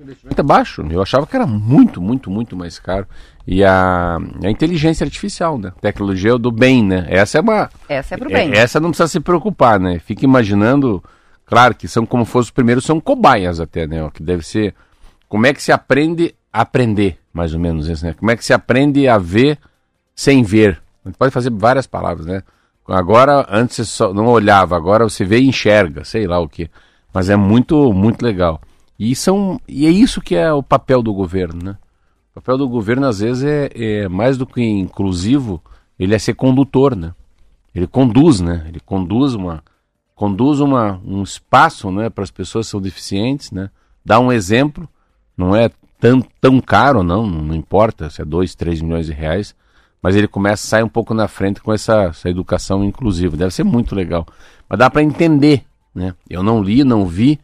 [0.00, 0.86] Investimento é baixo.
[0.90, 3.06] Eu achava que era muito, muito, muito mais caro.
[3.46, 5.72] E a, a inteligência artificial, né?
[5.80, 7.06] Tecnologia do bem, né?
[7.08, 7.70] Essa é uma.
[7.88, 8.52] Essa é pro bem.
[8.52, 9.98] É, essa não precisa se preocupar, né?
[9.98, 11.02] Fica imaginando.
[11.46, 14.08] Claro que são como fosse os primeiros, são cobaias até, né?
[14.12, 14.74] Que deve ser.
[15.28, 18.12] Como é que se aprende a aprender, mais ou menos isso, né?
[18.12, 19.58] Como é que se aprende a ver
[20.14, 20.80] sem ver?
[21.04, 22.42] A gente pode fazer várias palavras, né?
[22.86, 26.68] Agora, antes você só não olhava, agora você vê e enxerga, sei lá o que.
[27.14, 28.60] Mas é muito, muito legal.
[29.00, 31.78] E, são, e é isso que é o papel do governo, né?
[32.32, 35.62] O papel do governo, às vezes, é, é mais do que inclusivo,
[35.98, 37.14] ele é ser condutor, né?
[37.74, 38.66] Ele conduz, né?
[38.68, 39.64] Ele conduz uma
[40.14, 43.70] conduz uma, um espaço né, para as pessoas que são deficientes, né?
[44.04, 44.86] Dá um exemplo,
[45.34, 49.54] não é tão, tão caro, não, não importa se é 2, 3 milhões de reais,
[50.02, 53.34] mas ele começa a sair um pouco na frente com essa, essa educação inclusiva.
[53.34, 54.26] Deve ser muito legal.
[54.68, 56.14] Mas dá para entender, né?
[56.28, 57.40] Eu não li, não vi,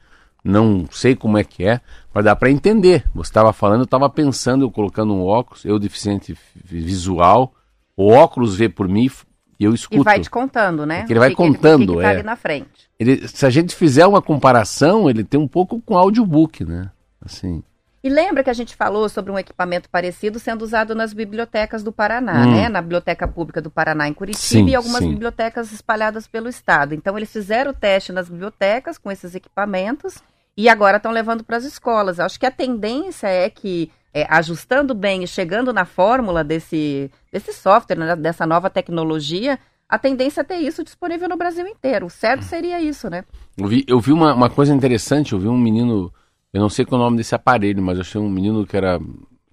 [0.46, 1.80] não sei como é que é,
[2.14, 3.04] mas dá para entender.
[3.14, 7.52] Você estava falando, eu estava pensando, eu colocando um óculos, eu deficiente visual,
[7.96, 9.10] o óculos vê por mim,
[9.58, 10.00] e eu escuto.
[10.00, 11.00] E vai te contando, né?
[11.00, 12.14] É que ele vai que contando, que, que tá é.
[12.14, 12.90] ali na frente.
[12.98, 16.90] Ele, se a gente fizer uma comparação, ele tem um pouco com audiobook, né?
[17.24, 17.62] Assim.
[18.04, 21.90] E lembra que a gente falou sobre um equipamento parecido sendo usado nas bibliotecas do
[21.90, 22.52] Paraná, Hum.
[22.52, 22.68] né?
[22.68, 25.08] Na Biblioteca Pública do Paraná em Curitiba Sim, e algumas sim.
[25.08, 26.94] bibliotecas espalhadas pelo estado.
[26.94, 30.22] Então eles fizeram o teste nas bibliotecas com esses equipamentos
[30.56, 32.18] e agora estão levando para as escolas.
[32.18, 37.52] Acho que a tendência é que é, ajustando bem e chegando na fórmula desse, desse
[37.52, 42.06] software, né, dessa nova tecnologia, a tendência é ter isso disponível no Brasil inteiro.
[42.06, 43.24] O certo seria isso, né?
[43.56, 46.10] Eu vi, eu vi uma, uma coisa interessante, eu vi um menino,
[46.52, 48.76] eu não sei qual é o nome desse aparelho, mas eu achei um menino que
[48.76, 48.98] era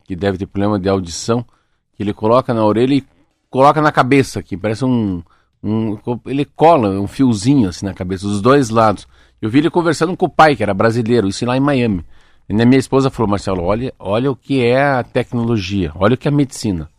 [0.05, 1.45] que deve ter problema de audição,
[1.93, 3.03] que ele coloca na orelha e
[3.49, 5.21] coloca na cabeça aqui, parece um,
[5.61, 9.05] um ele cola um fiozinho assim na cabeça, dos dois lados.
[9.43, 12.05] Eu vi ele conversando com o pai, que era brasileiro, isso lá em Miami.
[12.47, 16.29] E minha esposa falou, Marcelo, olha, olha o que é a tecnologia, olha o que
[16.29, 16.89] é a medicina.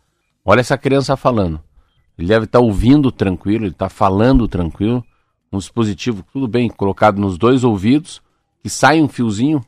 [0.45, 1.59] Olha essa criança falando.
[2.15, 5.03] Ele deve estar ouvindo tranquilo, ele está falando tranquilo.
[5.51, 8.21] Um dispositivo, tudo bem, colocado nos dois ouvidos,
[8.61, 9.59] que sai um fiozinho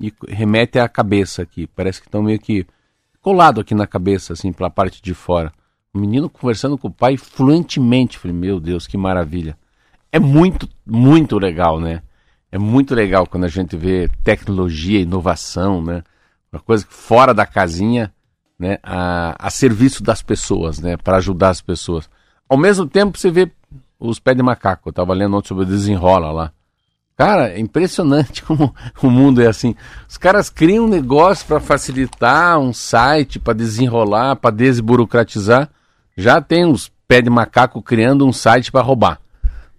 [0.00, 1.68] e remete à cabeça aqui.
[1.68, 2.66] Parece que estão meio que
[3.20, 5.52] colado aqui na cabeça, assim, pela parte de fora.
[5.94, 8.18] O menino conversando com o pai fluentemente.
[8.18, 9.56] Falei, meu Deus, que maravilha.
[10.10, 12.02] É muito, muito legal, né?
[12.54, 16.04] É muito legal quando a gente vê tecnologia, inovação, né?
[16.52, 18.14] Uma coisa fora da casinha,
[18.56, 18.78] né?
[18.80, 20.96] A, a serviço das pessoas, né?
[20.96, 22.08] Para ajudar as pessoas.
[22.48, 23.50] Ao mesmo tempo, você vê
[23.98, 24.88] os pés de macaco.
[24.88, 26.52] Eu estava lendo ontem sobre o desenrola lá.
[27.16, 29.74] Cara, é impressionante como o mundo é assim.
[30.08, 35.68] Os caras criam um negócio para facilitar um site, para desenrolar, para desburocratizar.
[36.16, 39.23] Já tem os pés de macaco criando um site para roubar.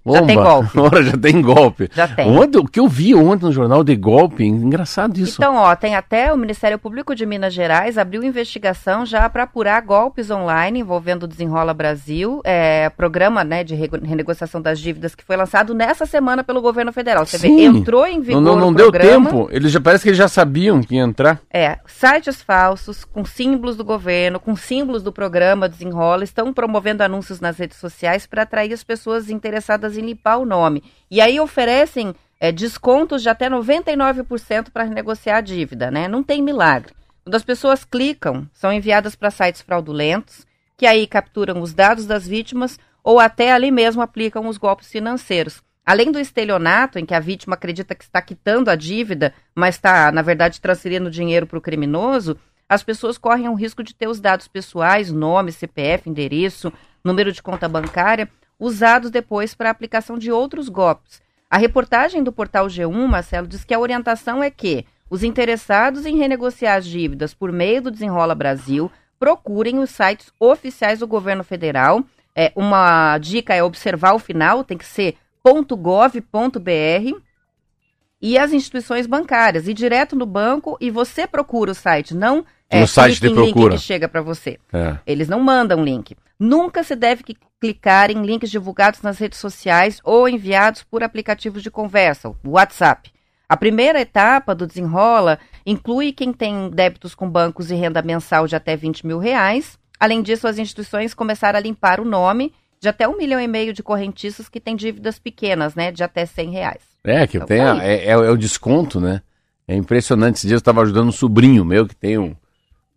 [0.06, 0.70] Já tem golpe.
[0.80, 1.90] Ora, já tem golpe.
[1.94, 2.30] Já tem.
[2.30, 5.38] Ontem, o que eu vi ontem no jornal de golpe, engraçado isso.
[5.38, 9.82] Então, ó, tem até o Ministério Público de Minas Gerais abriu investigação já para apurar
[9.82, 15.36] golpes online envolvendo o Desenrola Brasil, é, programa né, de renegociação das dívidas que foi
[15.36, 17.26] lançado nessa semana pelo governo federal.
[17.26, 17.56] Você Sim.
[17.56, 19.48] vê, entrou em vigor não não, não deu tempo.
[19.52, 21.40] Eles já parece que eles já sabiam que ia entrar.
[21.52, 27.40] É, sites falsos, com símbolos do governo, com símbolos do programa Desenrola, estão promovendo anúncios
[27.40, 30.84] nas redes sociais para atrair as pessoas interessadas em limpar o nome.
[31.10, 36.08] E aí oferecem é, descontos de até 99% para renegociar a dívida, né?
[36.08, 36.94] Não tem milagre.
[37.24, 40.46] Quando as pessoas clicam, são enviadas para sites fraudulentos,
[40.78, 45.64] que aí capturam os dados das vítimas ou até ali mesmo aplicam os golpes financeiros.
[45.86, 50.12] Além do estelionato, em que a vítima acredita que está quitando a dívida, mas está,
[50.12, 54.20] na verdade, transferindo dinheiro para o criminoso, as pessoas correm o risco de ter os
[54.20, 58.28] dados pessoais, nome, CPF, endereço, número de conta bancária,
[58.60, 61.22] usados depois para a aplicação de outros golpes.
[61.50, 66.18] A reportagem do portal G1, Marcelo, diz que a orientação é que os interessados em
[66.18, 72.04] renegociar as dívidas por meio do Desenrola Brasil procurem os sites oficiais do governo federal.
[72.36, 77.20] É, uma dica é observar o final, tem que ser .gov.br
[78.22, 79.68] e as instituições bancárias.
[79.68, 83.34] E direto no banco e você procura o site, não é, No site de em
[83.34, 83.76] link procura.
[83.76, 84.60] que chega para você.
[84.74, 84.98] É.
[85.06, 86.18] Eles não mandam link.
[86.40, 87.24] Nunca se deve
[87.60, 93.12] clicar em links divulgados nas redes sociais ou enviados por aplicativos de conversa, o WhatsApp.
[93.48, 98.56] A primeira etapa do desenrola inclui quem tem débitos com bancos e renda mensal de
[98.56, 99.78] até 20 mil reais.
[100.00, 103.72] Além disso, as instituições começaram a limpar o nome de até um milhão e meio
[103.72, 106.82] de correntistas que têm dívidas pequenas, né, de até 100 reais.
[107.04, 109.22] É, que Então tem tá a- é, é- é o desconto, né?
[109.68, 110.36] É impressionante.
[110.38, 112.36] Esses dias eu estava ajudando um sobrinho meu que tem um.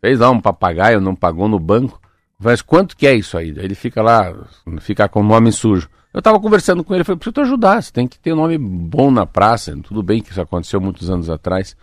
[0.00, 2.00] Fez lá um papagaio, não pagou no banco.
[2.40, 3.48] Mas quanto que é isso aí?
[3.48, 4.34] Ele fica lá,
[4.80, 5.88] fica com o nome sujo.
[6.14, 8.56] Eu estava conversando com ele, falei, preciso te ajudar, você tem que ter um nome
[8.56, 9.76] bom na praça.
[9.82, 11.76] Tudo bem que isso aconteceu muitos anos atrás.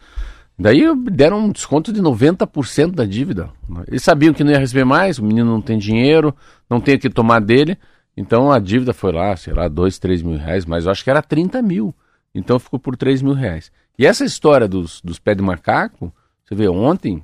[0.58, 3.50] Daí deram um desconto de 90% da dívida.
[3.88, 6.34] Eles sabiam que não ia receber mais, o menino não tem dinheiro,
[6.70, 7.78] não tem o que tomar dele.
[8.16, 11.10] Então a dívida foi lá, sei lá, 2, 3 mil reais, mas eu acho que
[11.10, 11.94] era 30 mil.
[12.34, 13.70] Então ficou por 3 mil reais.
[14.00, 16.14] E essa história dos, dos pés de macaco,
[16.46, 17.22] você vê, ontem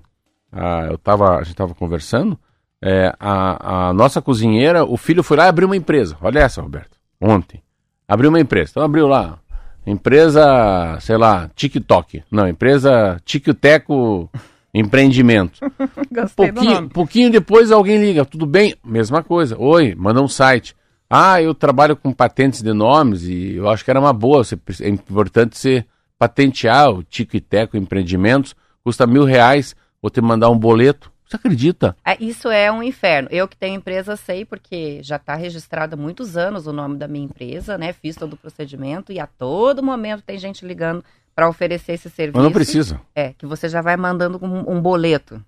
[0.51, 2.37] ah, eu tava, a gente estava conversando,
[2.83, 6.17] é, a, a nossa cozinheira, o filho foi lá e abriu uma empresa.
[6.21, 6.97] Olha essa, Roberto.
[7.19, 7.61] Ontem.
[8.07, 8.71] Abriu uma empresa.
[8.71, 9.37] Então abriu lá.
[9.85, 12.23] Empresa, sei lá, TikTok.
[12.31, 14.29] Não, empresa Ticoteco
[14.73, 15.59] Empreendimento.
[16.11, 18.73] Gostei pouquinho, pouquinho depois alguém liga, tudo bem?
[18.85, 19.55] Mesma coisa.
[19.59, 20.75] Oi, manda um site.
[21.09, 24.43] Ah, eu trabalho com patentes de nomes e eu acho que era uma boa.
[24.43, 25.83] você- É importante você
[26.17, 28.55] patentear o Tico e Teco Empreendimentos.
[28.83, 31.11] Custa mil reais, vou te mandar um boleto.
[31.31, 31.95] Você acredita?
[32.05, 33.29] É, Isso é um inferno.
[33.31, 37.07] Eu que tenho empresa sei, porque já está registrado há muitos anos o nome da
[37.07, 37.93] minha empresa, né?
[37.93, 41.01] Fiz todo o procedimento e a todo momento tem gente ligando
[41.33, 42.35] para oferecer esse serviço.
[42.35, 42.99] Mas não precisa.
[43.15, 45.41] É, que você já vai mandando um, um boleto.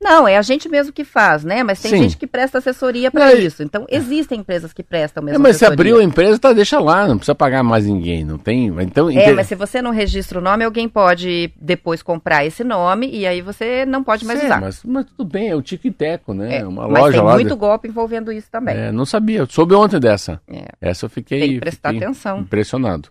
[0.00, 1.62] Não, é a gente mesmo que faz, né?
[1.64, 2.02] Mas tem Sim.
[2.02, 3.62] gente que presta assessoria para Não, isso.
[3.62, 5.92] Então, existem empresas que prestam mesmo É, mas se assessoria.
[5.92, 8.66] abriu a empresa, tá, deixa lá, não precisa pagar mais ninguém, não tem.
[8.82, 12.62] Então, É, inte- mas se você não registra o nome, alguém pode depois comprar esse
[12.62, 14.60] nome e aí você não pode mais Sim, usar.
[14.60, 16.58] mas, mas tudo bem, é o Tico e Teco, né?
[16.58, 17.32] É, uma mas loja tem lá.
[17.34, 18.76] muito de- golpe envolvendo isso também.
[18.76, 20.40] É, não sabia, soube ontem dessa.
[20.46, 20.66] É.
[20.80, 22.40] Essa eu fiquei, Tem que prestar fiquei atenção.
[22.40, 23.08] impressionado.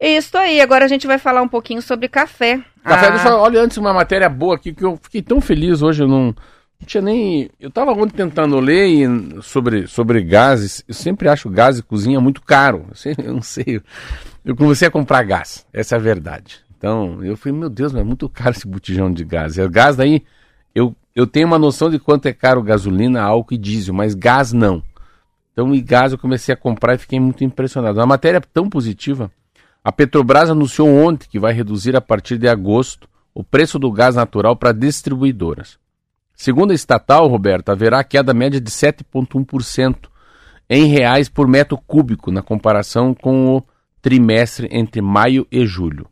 [0.00, 2.60] Isso aí, agora a gente vai falar um pouquinho sobre café.
[2.82, 5.82] Café, Ah, deixa eu, olha antes uma matéria boa aqui que eu fiquei tão feliz
[5.82, 7.50] hoje, eu não, não tinha nem.
[7.60, 10.82] Eu tava ontem tentando ler e- sobre, sobre gases.
[10.88, 12.86] Eu sempre acho gás e cozinha muito caro.
[12.90, 13.82] Eu, sempre- eu não sei.
[14.42, 16.60] Eu comecei a comprar gás, essa é a verdade.
[16.78, 19.58] Então, eu falei, meu Deus, mas é muito caro esse botijão de gás.
[19.58, 20.22] E o gás daí,
[20.74, 24.50] eu, eu tenho uma noção de quanto é caro gasolina, álcool e diesel, mas gás
[24.54, 24.82] não.
[25.52, 27.98] Então, e gás eu comecei a comprar e fiquei muito impressionado.
[27.98, 29.30] Uma matéria tão positiva.
[29.82, 34.14] A Petrobras anunciou ontem que vai reduzir a partir de agosto o preço do gás
[34.14, 35.78] natural para distribuidoras.
[36.34, 40.08] Segundo a estatal, Roberto, haverá queda média de 7,1%
[40.68, 43.62] em reais por metro cúbico na comparação com o
[44.02, 46.06] trimestre entre maio e julho.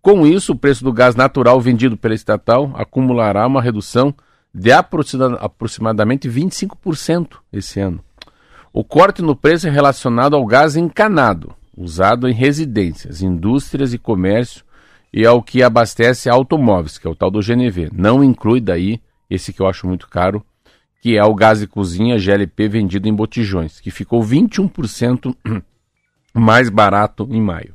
[0.00, 4.14] Com isso, o preço do gás natural vendido pela estatal acumulará uma redução
[4.52, 8.00] de aproxima- aproximadamente 25% esse ano.
[8.72, 14.64] O corte no preço é relacionado ao gás encanado, usado em residências, indústrias e comércio
[15.12, 17.90] e ao que abastece automóveis, que é o tal do GNV.
[17.92, 20.44] Não inclui daí esse que eu acho muito caro,
[21.00, 25.36] que é o gás de cozinha GLP vendido em botijões, que ficou 21%
[26.34, 27.74] mais barato em maio.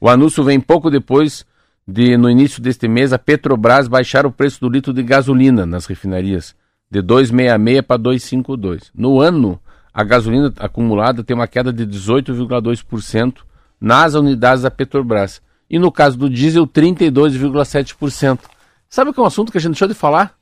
[0.00, 1.44] O anúncio vem pouco depois
[1.86, 5.86] de, no início deste mês, a Petrobras baixar o preço do litro de gasolina nas
[5.86, 6.54] refinarias,
[6.90, 8.90] de 2,66 para 2,52.
[8.94, 9.60] No ano,
[9.92, 13.38] a gasolina acumulada tem uma queda de 18,2%
[13.80, 15.42] nas unidades da Petrobras.
[15.68, 18.40] E no caso do diesel, 32,7%.
[18.88, 20.34] Sabe que é um assunto que a gente deixou de falar?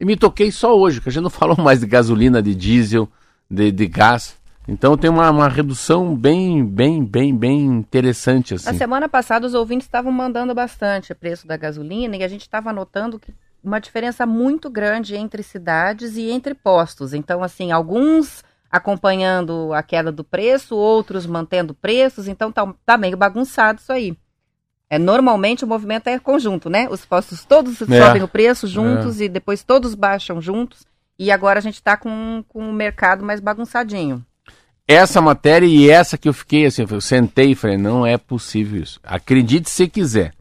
[0.00, 3.08] E me toquei só hoje, que a gente não falou mais de gasolina, de diesel,
[3.50, 4.36] de, de gás.
[4.66, 8.66] Então tem uma, uma redução bem, bem, bem, bem interessante assim.
[8.66, 12.42] Na semana passada, os ouvintes estavam mandando bastante o preço da gasolina e a gente
[12.42, 17.12] estava notando que uma diferença muito grande entre cidades e entre postos.
[17.12, 23.18] Então, assim, alguns acompanhando a queda do preço, outros mantendo preços, então tá, tá meio
[23.18, 24.16] bagunçado isso aí.
[24.88, 26.88] É, normalmente o movimento é conjunto, né?
[26.90, 28.06] Os postos todos É.
[28.06, 30.86] sobem o preço juntos e depois todos baixam juntos.
[31.18, 34.24] E agora a gente está com, com o mercado mais bagunçadinho.
[34.88, 38.82] Essa matéria e essa que eu fiquei assim, eu sentei e falei, não é possível
[38.82, 38.98] isso.
[39.02, 40.32] Acredite se quiser.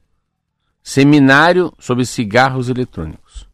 [0.82, 3.48] Seminário sobre cigarros eletrônicos.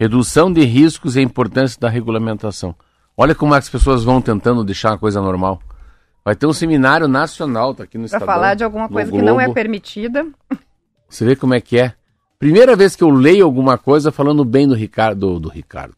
[0.00, 2.74] Redução de riscos e a importância da regulamentação.
[3.16, 5.60] Olha como as pessoas vão tentando deixar a coisa normal.
[6.24, 8.26] Vai ter um seminário nacional, tá aqui no Para Estadão.
[8.26, 10.26] falar de alguma coisa que não é permitida.
[11.08, 11.92] Você vê como é que é.
[12.38, 15.94] Primeira vez que eu leio alguma coisa falando bem do Ricardo, do, do Ricardo,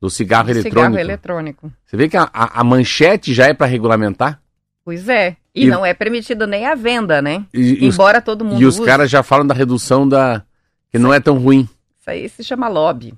[0.00, 0.78] do cigarro eletrônico.
[0.80, 1.72] Cigarro eletrônico.
[1.86, 4.40] Você vê que a, a- a manchete já é para regulamentar?
[4.84, 5.36] Pois é.
[5.54, 7.44] E, E- não é permitido nem a venda, né?
[7.54, 10.42] E, e os, Embora todo mundo e os caras já falam da redução da.
[10.90, 11.68] que não é tão ruim.
[12.08, 13.12] Isso aí se chama lobby.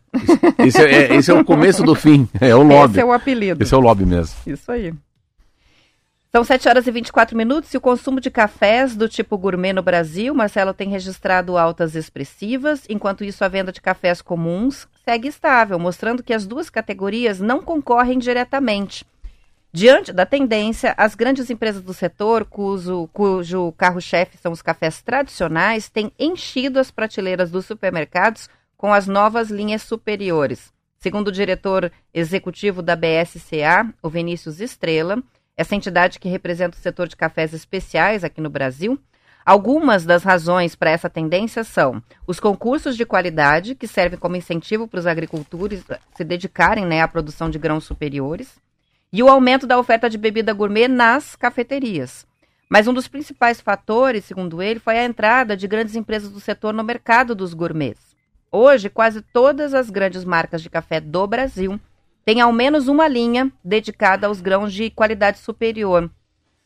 [0.59, 2.29] Esse é, é- esse é o começo do fim.
[2.41, 2.95] É o lobby.
[2.95, 3.63] Esse é o apelido.
[3.63, 4.37] Esse é o lobby mesmo.
[4.47, 4.93] Isso aí.
[6.33, 9.83] São 7 horas e 24 minutos e o consumo de cafés do tipo gourmet no
[9.83, 15.77] Brasil, Marcelo, tem registrado altas expressivas, enquanto isso a venda de cafés comuns segue estável,
[15.79, 19.05] mostrando que as duas categorias não concorrem diretamente.
[19.73, 25.89] Diante da tendência, as grandes empresas do setor, cujo, cujo carro-chefe são os cafés tradicionais,
[25.89, 28.49] têm enchido as prateleiras dos supermercados
[28.81, 30.73] com as novas linhas superiores.
[31.01, 35.23] Segundo o diretor executivo da BSCA, o Vinícius Estrela,
[35.55, 38.99] essa entidade que representa o setor de cafés especiais aqui no Brasil,
[39.45, 44.89] algumas das razões para essa tendência são os concursos de qualidade, que servem como incentivo
[44.89, 45.85] para os agricultores
[46.17, 48.57] se dedicarem né, à produção de grãos superiores,
[49.13, 52.27] e o aumento da oferta de bebida gourmet nas cafeterias.
[52.67, 56.73] Mas um dos principais fatores, segundo ele, foi a entrada de grandes empresas do setor
[56.73, 58.10] no mercado dos gourmets.
[58.53, 61.79] Hoje, quase todas as grandes marcas de café do Brasil
[62.25, 66.11] têm ao menos uma linha dedicada aos grãos de qualidade superior.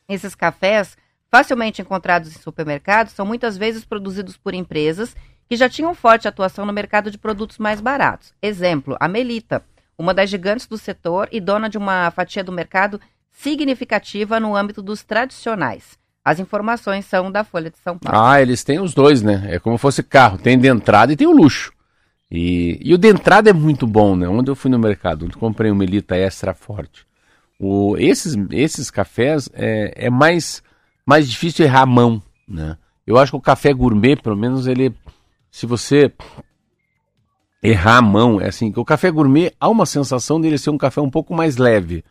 [0.09, 0.97] Esses cafés,
[1.31, 5.15] facilmente encontrados em supermercados, são muitas vezes produzidos por empresas
[5.47, 8.33] que já tinham forte atuação no mercado de produtos mais baratos.
[8.41, 9.63] Exemplo, a Melita,
[9.99, 12.99] uma das gigantes do setor e dona de uma fatia do mercado
[13.31, 15.99] significativa no âmbito dos tradicionais.
[16.25, 18.19] As informações são da Folha de São Paulo.
[18.19, 19.45] Ah, eles têm os dois, né?
[19.51, 20.39] É como fosse carro.
[20.39, 21.74] Tem de entrada e tem o luxo.
[22.31, 24.29] E, e o de entrada é muito bom, né?
[24.29, 27.07] Onde eu fui no mercado, onde comprei um Melita Extra Forte.
[27.59, 30.63] O, esses, esses cafés é, é mais,
[31.07, 32.77] mais difícil errar a mão, né?
[33.07, 34.95] Eu acho que o café gourmet, pelo menos, ele...
[35.51, 36.13] Se você
[37.65, 38.41] errar a mão.
[38.41, 41.35] É assim, que o café gourmet há uma sensação dele ser um café um pouco
[41.35, 42.05] mais leve,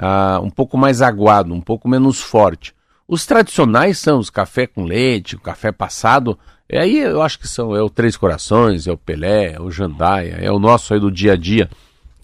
[0.00, 2.72] uh, um pouco mais aguado, um pouco menos forte.
[3.08, 6.38] Os tradicionais são os café com leite, o café passado.
[6.72, 9.72] E aí eu acho que são é o Três Corações, é o Pelé, é o
[9.72, 11.68] Jandaia, é o nosso aí do dia a dia,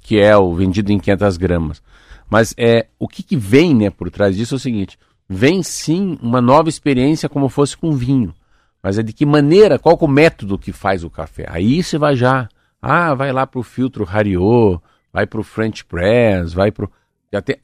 [0.00, 1.82] que é o vendido em 500 gramas.
[2.30, 4.96] Mas é o que, que vem né, por trás disso é o seguinte:
[5.28, 8.32] vem sim uma nova experiência como fosse com vinho.
[8.80, 11.46] Mas é de que maneira, qual é o método que faz o café?
[11.48, 12.48] Aí você vai já
[12.80, 14.80] ah, vai lá para o filtro Hariot,
[15.12, 16.88] vai para o French Press, vai para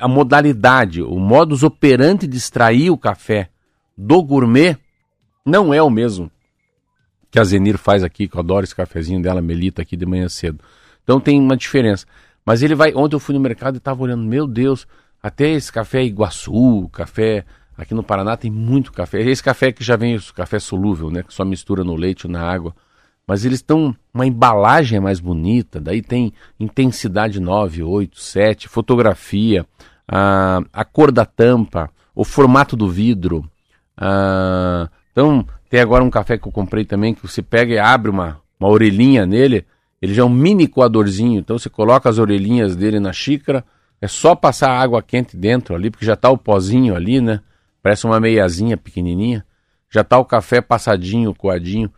[0.00, 3.50] a modalidade, o modus operandi de extrair o café
[3.96, 4.76] do gourmet
[5.46, 6.28] não é o mesmo
[7.32, 10.28] que a Zenir faz aqui, que eu adoro esse cafezinho dela, Melita, aqui de manhã
[10.28, 10.60] cedo.
[11.02, 12.06] Então tem uma diferença.
[12.46, 12.94] Mas ele vai.
[12.94, 14.86] Ontem eu fui no mercado e estava olhando, meu Deus,
[15.20, 17.44] até esse café Iguaçu, café.
[17.76, 19.20] Aqui no Paraná tem muito café.
[19.22, 21.24] Esse café que já vem, café solúvel, né?
[21.24, 22.74] Que só mistura no leite ou na água
[23.26, 29.64] mas eles estão uma embalagem é mais bonita, daí tem intensidade 9, 8, 7, fotografia,
[30.06, 33.48] a, a cor da tampa, o formato do vidro.
[33.96, 38.10] A, então, tem agora um café que eu comprei também que você pega e abre
[38.10, 39.64] uma, uma orelhinha nele,
[40.00, 43.64] ele já é um mini coadorzinho, então você coloca as orelhinhas dele na xícara,
[44.00, 47.40] é só passar água quente dentro ali, porque já está o pozinho ali, né?
[47.80, 49.46] Parece uma meiazinha pequenininha.
[49.88, 51.88] Já está o café passadinho, coadinho.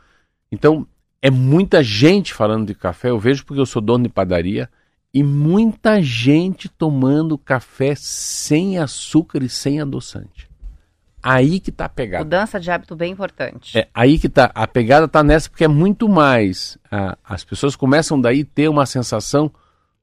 [0.52, 0.86] Então,
[1.22, 4.68] é muita gente falando de café, eu vejo porque eu sou dono de padaria,
[5.14, 10.46] e muita gente tomando café sem açúcar e sem adoçante.
[11.26, 12.22] Aí que tá a pegada.
[12.22, 13.78] Mudança de hábito bem importante.
[13.78, 14.50] É, aí que tá.
[14.54, 16.76] A pegada tá nessa porque é muito mais.
[16.90, 19.50] A, as pessoas começam daí a ter uma sensação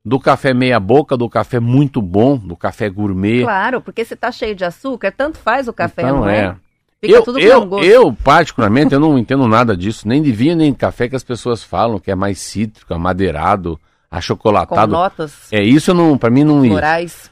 [0.03, 3.43] do café meia boca, do café muito bom, do café gourmet.
[3.43, 6.39] Claro, porque se tá cheio de açúcar, tanto faz o café, então, não é?
[6.39, 6.55] é.
[6.99, 7.85] Fica eu, tudo eu, gosto.
[7.85, 11.23] eu, particularmente, eu não entendo nada disso, nem de vinho, nem de café que as
[11.23, 13.79] pessoas falam que é mais cítrico, amadeirado,
[14.09, 14.91] achocolatado.
[14.91, 15.51] Com notas.
[15.51, 17.29] É isso, não, para mim não Florais.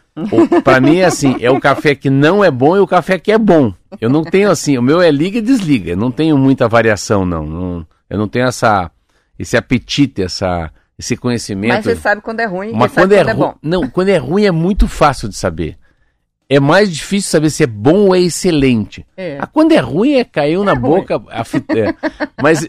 [0.63, 3.31] Para mim é assim, é o café que não é bom e o café que
[3.31, 3.73] é bom.
[3.99, 5.91] Eu não tenho assim, o meu é liga e desliga.
[5.91, 7.45] Eu não tenho muita variação não.
[7.45, 8.89] não eu não tenho essa
[9.37, 11.73] esse apetite, essa esse conhecimento.
[11.73, 13.55] Mas você sabe quando é ruim, Mas quando, é, quando é bom.
[13.61, 15.77] Não, quando é ruim é muito fácil de saber
[16.49, 19.05] é mais difícil saber se é bom ou é excelente.
[19.15, 19.37] É.
[19.39, 20.81] Ah, quando é ruim, é caiu é na ruim.
[20.81, 21.21] boca.
[21.29, 21.95] A fita, é.
[22.41, 22.67] Mas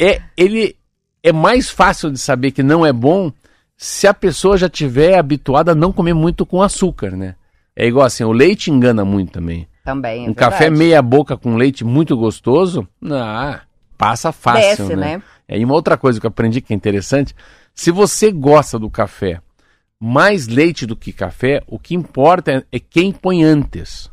[0.00, 0.74] é, ele
[1.22, 3.30] é mais fácil de saber que não é bom
[3.76, 7.34] se a pessoa já tiver habituada a não comer muito com açúcar, né?
[7.76, 9.68] É igual assim, o leite engana muito também.
[9.84, 10.50] Também, é Um verdade.
[10.50, 13.60] café meia boca com leite muito gostoso, ah,
[13.98, 15.16] passa fácil, Desce, né?
[15.16, 15.22] né?
[15.46, 17.34] É, e uma outra coisa que eu aprendi que é interessante,
[17.74, 19.40] se você gosta do café
[20.00, 24.10] mais leite do que café, o que importa é, é quem põe antes.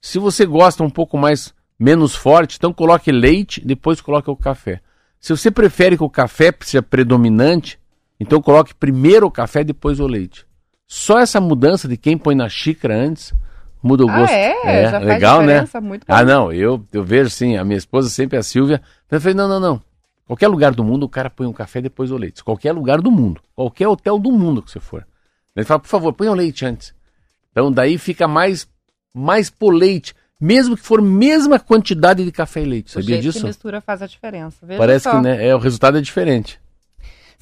[0.00, 4.80] Se você gosta um pouco mais menos forte, então coloque leite, depois coloque o café.
[5.20, 7.78] Se você prefere que o café seja predominante,
[8.22, 10.46] então coloque primeiro o café, depois o leite.
[10.86, 13.34] Só essa mudança de quem põe na xícara antes
[13.82, 14.32] muda o ah, gosto.
[14.32, 15.66] É, é legal, né?
[15.82, 18.80] Muito ah, não, eu, eu vejo assim, a minha esposa sempre, a Silvia,
[19.10, 19.82] eu falei, não, não, não.
[20.26, 22.42] Qualquer lugar do mundo o cara põe um café depois o leite.
[22.44, 23.40] Qualquer lugar do mundo.
[23.54, 25.06] Qualquer hotel do mundo que você for.
[25.54, 26.94] Ele fala, por favor, põe o leite antes.
[27.50, 28.66] Então daí fica mais,
[29.12, 30.14] mais por leite.
[30.40, 32.88] Mesmo que for mesma quantidade de café e leite.
[32.88, 33.40] O sabia disso?
[33.40, 34.64] que mistura faz a diferença.
[34.64, 35.10] Veja Parece só.
[35.12, 36.58] que né, é, o resultado é diferente.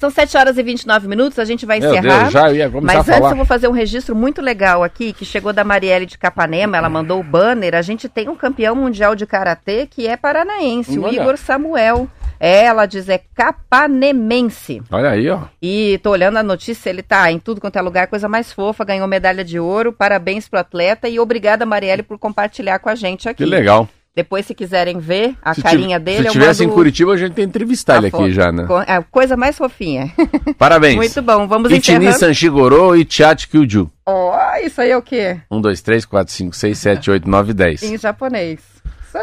[0.01, 2.21] São 7 horas e 29 minutos, a gente vai Meu encerrar.
[2.21, 5.53] Deus, já ia mas antes eu vou fazer um registro muito legal aqui, que chegou
[5.53, 7.75] da Marielle de Capanema, ela mandou o banner.
[7.75, 12.09] A gente tem um campeão mundial de karatê que é paranaense, o Igor Samuel.
[12.39, 14.81] É, ela diz é capanemense.
[14.89, 15.41] Olha aí, ó.
[15.61, 18.83] E tô olhando a notícia, ele tá em tudo quanto é lugar, coisa mais fofa,
[18.83, 19.93] ganhou medalha de ouro.
[19.93, 23.43] Parabéns pro atleta e obrigada, Marielle, por compartilhar com a gente aqui.
[23.43, 23.87] Que legal.
[24.13, 26.73] Depois, se quiserem ver a se carinha dele, se eu tivesse mando...
[26.73, 28.67] em Curitiba, a gente tem que entrevistar ele aqui já, né?
[28.85, 30.11] É a coisa mais fofinha.
[30.59, 30.95] Parabéns.
[30.97, 32.19] Muito bom, vamos Itini encerrando.
[32.19, 33.89] Sanshigoro e Chat Kyuju.
[34.05, 35.39] Oh, isso aí é o quê?
[35.49, 37.83] 1, 2, 3, 4, 5, 6, 7, 8, 9, 10.
[37.83, 38.59] Em japonês.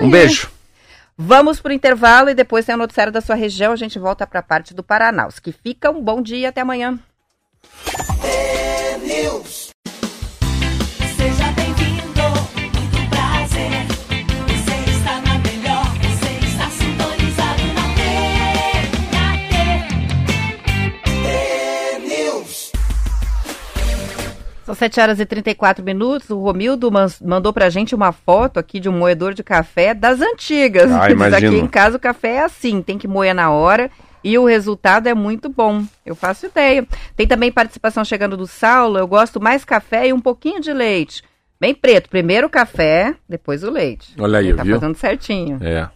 [0.00, 0.48] Um beijo.
[1.20, 3.72] Vamos para o intervalo e depois tem o noticiário da sua região.
[3.72, 5.26] A gente volta para a parte do Paraná.
[5.26, 6.98] Os que ficam, bom dia e até amanhã.
[24.68, 26.28] São 7 horas e 34 minutos.
[26.28, 26.90] O Romildo
[27.24, 30.92] mandou pra gente uma foto aqui de um moedor de café das antigas.
[30.92, 33.90] Ah, Diz aqui em casa o café é assim, tem que moer na hora
[34.22, 35.82] e o resultado é muito bom.
[36.04, 36.86] Eu faço ideia.
[37.16, 38.98] Tem também participação chegando do Saulo.
[38.98, 41.22] Eu gosto mais café e um pouquinho de leite.
[41.58, 42.10] Bem preto.
[42.10, 44.12] Primeiro o café, depois o leite.
[44.18, 44.78] Olha aí, Ele tá viu?
[44.78, 45.58] fazendo certinho.
[45.62, 45.88] É.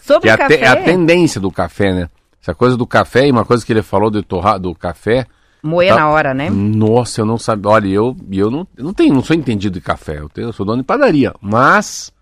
[0.00, 0.60] Sobre que o café...
[0.60, 2.10] É a tendência do café, né?
[2.42, 5.26] Essa coisa do café e uma coisa que ele falou do, torra, do café.
[5.62, 6.00] Moer tá...
[6.00, 6.48] na hora, né?
[6.50, 7.70] Nossa, eu não sabia.
[7.70, 10.18] Olha, eu, eu, não, eu não tenho, não sou entendido de café.
[10.18, 11.34] Eu, tenho, eu sou dono de padaria.
[11.40, 12.12] Mas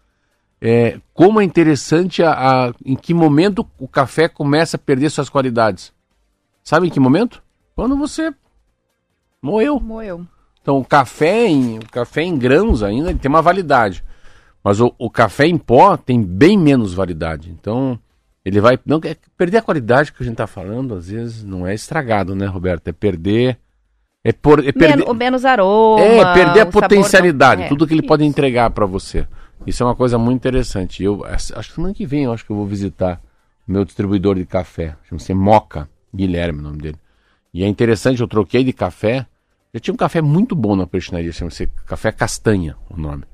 [0.60, 5.28] é, como é interessante a, a, em que momento o café começa a perder suas
[5.28, 5.92] qualidades.
[6.64, 7.42] Sabe em que momento?
[7.74, 8.34] Quando você
[9.40, 9.78] moeu.
[9.78, 10.26] Moeu.
[10.60, 14.04] Então o café em, o café em grãos ainda tem uma validade.
[14.62, 17.50] Mas o, o café em pó tem bem menos validade.
[17.50, 17.98] Então
[18.48, 18.78] ele vai.
[18.84, 22.34] Não, é, perder a qualidade que a gente está falando, às vezes, não é estragado,
[22.34, 22.88] né, Roberto?
[22.88, 23.58] É perder.
[24.24, 25.06] É, por, é perder.
[25.06, 26.02] Men menos aroma.
[26.02, 27.68] É, perder a potencialidade, não...
[27.68, 28.08] tudo que ele isso.
[28.08, 29.26] pode entregar para você.
[29.66, 31.02] Isso é uma coisa muito interessante.
[31.02, 33.20] Eu acho que no ano que vem eu acho que eu vou visitar
[33.66, 34.96] o meu distribuidor de café.
[35.08, 36.96] Chama-se Moca, Guilherme, o nome dele.
[37.52, 39.26] E é interessante, eu troquei de café.
[39.74, 43.24] Já tinha um café muito bom na peixinaria, chama-se Café Castanha, o nome.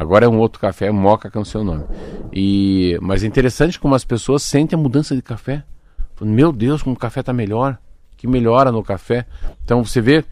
[0.00, 1.84] Agora é um outro café, Moca, que é o seu nome.
[2.32, 5.62] E, mas é interessante como as pessoas sentem a mudança de café.
[6.22, 7.76] Meu Deus, como o café está melhor.
[8.16, 9.26] Que melhora no café.
[9.62, 10.24] Então você vê,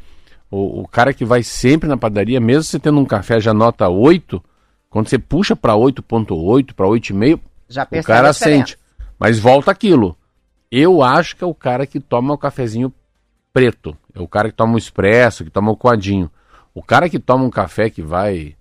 [0.51, 3.87] o, o, cara que vai sempre na padaria, mesmo você tendo um café já nota
[3.87, 4.43] 8,
[4.89, 7.39] quando você puxa para 8.8, para 8,5,
[8.01, 8.79] o cara sente.
[9.19, 10.17] Mas volta aquilo.
[10.73, 12.91] Eu acho que é o cara que toma o cafezinho
[13.53, 13.95] preto.
[14.15, 16.31] É o cara que toma o expresso, que toma o coadinho.
[16.75, 18.57] O cara que toma um café que vai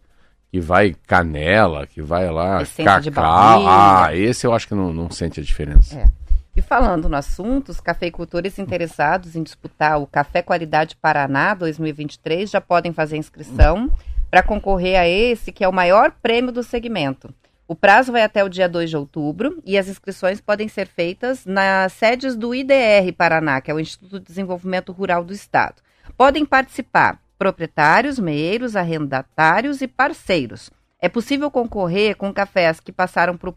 [0.51, 3.67] que vai canela, que vai lá, Essência cacau.
[3.67, 5.97] Ah, esse eu acho que não, não sente a diferença.
[5.97, 6.07] É.
[6.55, 12.59] E falando no assunto, os cafeicultores interessados em disputar o Café Qualidade Paraná 2023 já
[12.59, 13.91] podem fazer inscrição
[14.31, 17.31] para concorrer a esse, que é o maior prêmio do segmento.
[17.67, 21.45] O prazo vai até o dia 2 de outubro e as inscrições podem ser feitas
[21.45, 25.75] nas sedes do IDR Paraná, que é o Instituto de Desenvolvimento Rural do Estado.
[26.17, 30.69] Podem participar proprietários, meeiros, arrendatários e parceiros.
[30.99, 33.53] É possível concorrer com cafés que passaram por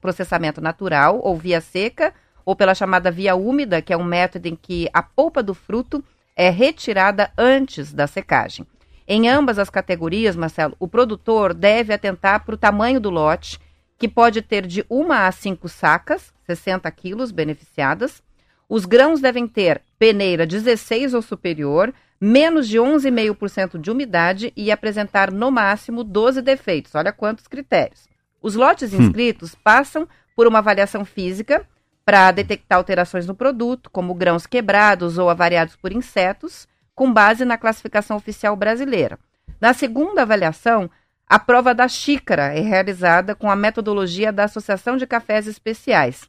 [0.00, 2.14] processamento natural ou via seca,
[2.44, 6.02] ou pela chamada via úmida, que é um método em que a polpa do fruto
[6.34, 8.64] é retirada antes da secagem.
[9.06, 13.58] Em ambas as categorias, Marcelo, o produtor deve atentar para o tamanho do lote,
[13.98, 18.22] que pode ter de uma a cinco sacas, 60 quilos beneficiadas.
[18.68, 25.30] Os grãos devem ter peneira 16 ou superior, menos de 11,5% de umidade e apresentar
[25.30, 26.94] no máximo 12 defeitos.
[26.94, 28.08] Olha quantos critérios.
[28.42, 29.02] Os lotes hum.
[29.02, 29.58] inscritos hum.
[29.62, 31.66] passam por uma avaliação física
[32.04, 37.58] para detectar alterações no produto, como grãos quebrados ou avariados por insetos, com base na
[37.58, 39.18] classificação oficial brasileira.
[39.60, 40.90] Na segunda avaliação,
[41.28, 46.28] a prova da xícara é realizada com a metodologia da Associação de Cafés Especiais.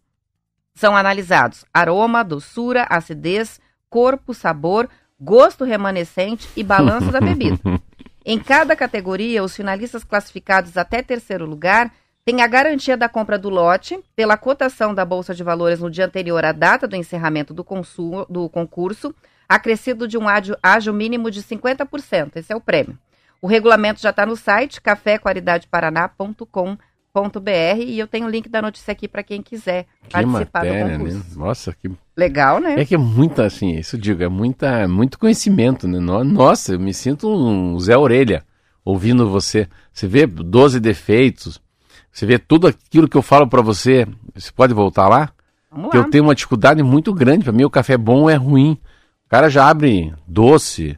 [0.75, 4.89] São analisados aroma, doçura, acidez, corpo, sabor,
[5.20, 7.59] gosto remanescente e balanço da bebida.
[8.26, 11.91] Em cada categoria, os finalistas classificados até terceiro lugar
[12.24, 16.05] têm a garantia da compra do lote pela cotação da Bolsa de Valores no dia
[16.05, 19.15] anterior à data do encerramento do, consumo, do concurso,
[19.47, 22.36] acrescido de um ágio, mínimo de 50%.
[22.36, 22.97] Esse é o prêmio.
[23.41, 26.88] O regulamento já está no site caféqualidadeparaná.com.br
[27.78, 30.91] e eu tenho o link da notícia aqui para quem quiser que participar matéria, do
[30.91, 31.18] concurso.
[31.18, 31.24] Né?
[31.36, 32.80] Nossa, que legal, né?
[32.80, 35.99] É que é muita assim, isso eu digo, é muita, muito conhecimento, né?
[35.99, 38.43] Nossa, eu me sinto um Zé Orelha
[38.84, 39.68] ouvindo você.
[39.91, 41.62] Você vê 12 defeitos,
[42.12, 44.05] você vê tudo aquilo que eu falo para você.
[44.36, 45.32] Você pode voltar lá?
[45.72, 46.03] Vamos que lá.
[46.03, 47.45] eu tenho uma dificuldade muito grande.
[47.45, 48.78] Para mim, o café bom é ruim.
[49.26, 50.97] O cara já abre doce.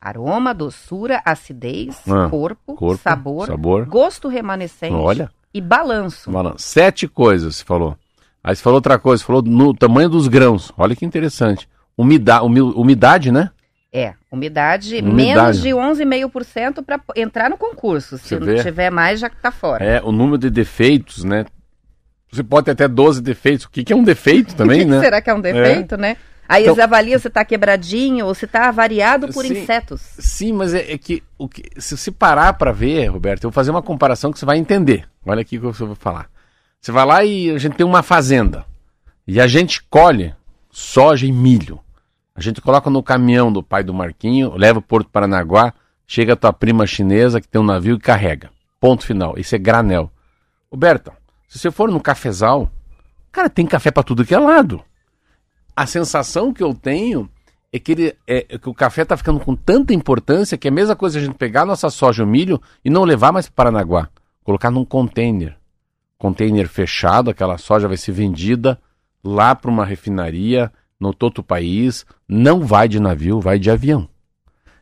[0.00, 5.30] Aroma, doçura, acidez, ah, corpo, corpo sabor, sabor, gosto remanescente Olha.
[5.52, 6.30] e balanço.
[6.30, 6.58] balanço.
[6.58, 7.96] Sete coisas, você falou.
[8.44, 10.72] Aí você falou outra coisa, você falou no tamanho dos grãos.
[10.76, 11.68] Olha que interessante.
[11.98, 13.50] Umida, umidade, né?
[13.92, 15.60] É, umidade, umidade.
[15.60, 18.18] menos de 11,5% para entrar no concurso.
[18.18, 19.82] Se não tiver mais, já está fora.
[19.82, 21.46] É, o número de defeitos, né?
[22.30, 23.64] Você pode ter até 12 defeitos.
[23.64, 25.00] O que, que é um defeito também, né?
[25.00, 25.98] Será que é um defeito, é.
[25.98, 26.16] né?
[26.48, 30.00] Aí então, eles avaliam se está quebradinho ou se está avariado por sim, insetos.
[30.18, 33.70] Sim, mas é, é que, que se você parar para ver, Roberto, eu vou fazer
[33.70, 35.08] uma comparação que você vai entender.
[35.24, 36.28] Olha aqui o que eu vou falar.
[36.80, 38.64] Você vai lá e a gente tem uma fazenda
[39.26, 40.34] e a gente colhe
[40.70, 41.80] soja e milho.
[42.34, 45.72] A gente coloca no caminhão do pai do Marquinho, leva o Porto Paranaguá,
[46.06, 48.50] chega a tua prima chinesa que tem um navio e carrega.
[48.78, 49.34] Ponto final.
[49.36, 50.12] Isso é granel.
[50.70, 51.10] Roberto,
[51.48, 52.70] se você for no cafezal,
[53.32, 54.84] cara, tem café para tudo que é lado
[55.76, 57.28] a sensação que eu tenho
[57.70, 60.70] é que, ele, é, é que o café está ficando com tanta importância que é
[60.70, 63.46] a mesma coisa a gente pegar a nossa soja o milho e não levar mais
[63.46, 64.08] para Paranaguá.
[64.42, 65.56] Colocar num container.
[66.16, 68.80] Container fechado, aquela soja vai ser vendida
[69.22, 72.06] lá para uma refinaria no todo o país.
[72.26, 74.08] Não vai de navio, vai de avião.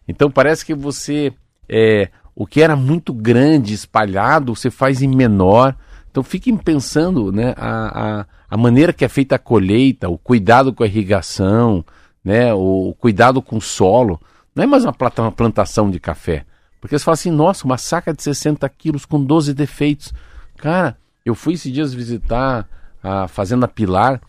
[0.07, 1.33] Então parece que você.
[1.69, 5.75] É, o que era muito grande, espalhado, você faz em menor
[6.15, 10.73] Então fiquem pensando né, a, a, a maneira que é feita a colheita, o cuidado
[10.73, 11.85] com a irrigação,
[12.25, 14.21] né, o cuidado com o solo.
[14.55, 16.47] Não é mais uma plantação de café.
[16.81, 20.15] Porque você fala assim, nossa, uma saca de 60 quilos com 12 defeitos.
[20.57, 22.69] Cara, eu fui esses dias visitar
[23.03, 24.21] a Fazenda Pilar,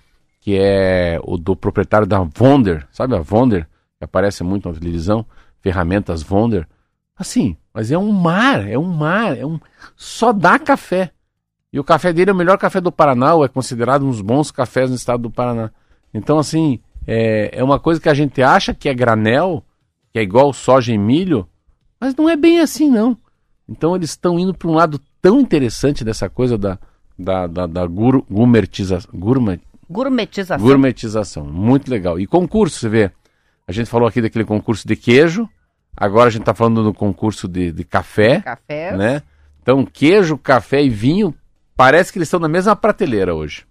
[0.41, 3.69] que é o do proprietário da Vonder, sabe a Vonder?
[3.99, 5.23] Que aparece muito na televisão,
[5.61, 6.67] ferramentas Vonder.
[7.15, 9.59] Assim, mas é um mar, é um mar, é um
[9.95, 11.11] só dá café.
[11.75, 14.21] E o café dele é o melhor café do Paraná, ou é considerado um dos
[14.21, 15.69] bons cafés no estado do Paraná.
[16.13, 19.61] Então, assim, é, é uma coisa que a gente acha que é granel,
[20.13, 21.45] que é igual soja e milho,
[21.99, 23.17] mas não é bem assim, não.
[23.67, 26.79] Então, eles estão indo para um lado tão interessante dessa coisa da,
[27.19, 29.59] da, da, da gur, gourmetiza, gourmet,
[29.89, 30.65] gourmetização.
[30.65, 32.17] Gourmetização, muito legal.
[32.17, 33.11] E concurso, você vê,
[33.67, 35.45] a gente falou aqui daquele concurso de queijo,
[35.93, 38.97] agora a gente está falando do concurso de, de café, Cafés.
[38.97, 39.21] né?
[39.61, 41.35] Então, queijo, café e vinho
[41.75, 43.65] Parece que eles estão na mesma prateleira hoje.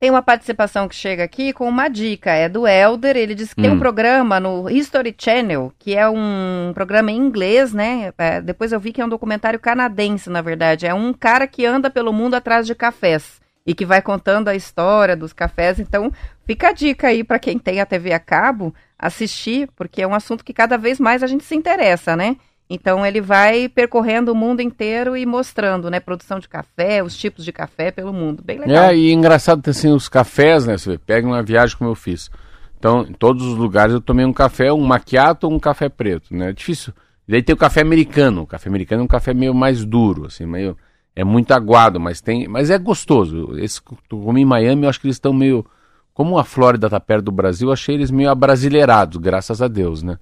[0.00, 3.16] Tem uma participação que chega aqui com uma dica, é do Elder.
[3.16, 3.64] Ele disse que hum.
[3.64, 3.78] tem um hum.
[3.78, 8.12] programa no History Channel, que é um programa em inglês, né?
[8.18, 10.86] É, depois eu vi que é um documentário canadense, na verdade.
[10.86, 14.54] É um cara que anda pelo mundo atrás de cafés e que vai contando a
[14.54, 15.78] história dos cafés.
[15.78, 16.12] Então,
[16.44, 20.14] fica a dica aí para quem tem a TV a cabo assistir, porque é um
[20.14, 22.36] assunto que cada vez mais a gente se interessa, né?
[22.68, 27.44] Então ele vai percorrendo o mundo inteiro e mostrando, né, produção de café, os tipos
[27.44, 28.42] de café pelo mundo.
[28.42, 28.84] Bem legal.
[28.84, 32.30] É, e engraçado assim, os cafés, né, você pega uma viagem como eu fiz.
[32.78, 36.34] Então, em todos os lugares eu tomei um café, um macchiato ou um café preto,
[36.34, 36.50] né?
[36.50, 36.92] É difícil.
[37.26, 38.42] E daí tem o café americano.
[38.42, 40.76] O café americano é um café meio mais duro, assim, meio
[41.16, 43.56] é muito aguado, mas tem, mas é gostoso.
[43.58, 45.64] Esse eu comi em Miami, eu acho que eles estão meio
[46.12, 50.02] como a Flórida está perto do Brasil, eu achei eles meio abrasileirados, graças a Deus,
[50.02, 50.18] né?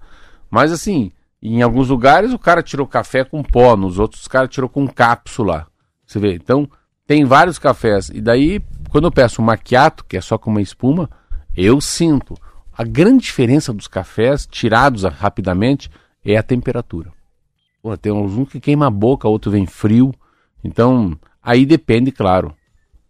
[0.50, 1.12] Mas assim,
[1.50, 4.86] em alguns lugares o cara tirou café com pó, nos outros o cara tirou com
[4.86, 5.66] cápsula.
[6.06, 6.34] Você vê?
[6.34, 6.68] Então,
[7.06, 8.10] tem vários cafés.
[8.10, 11.10] E daí, quando eu peço um maquiato, que é só com uma espuma,
[11.56, 12.36] eu sinto.
[12.76, 15.90] A grande diferença dos cafés tirados rapidamente
[16.24, 17.12] é a temperatura.
[17.82, 20.14] Pô, tem um que queima a boca, outro vem frio.
[20.62, 22.54] Então, aí depende, claro.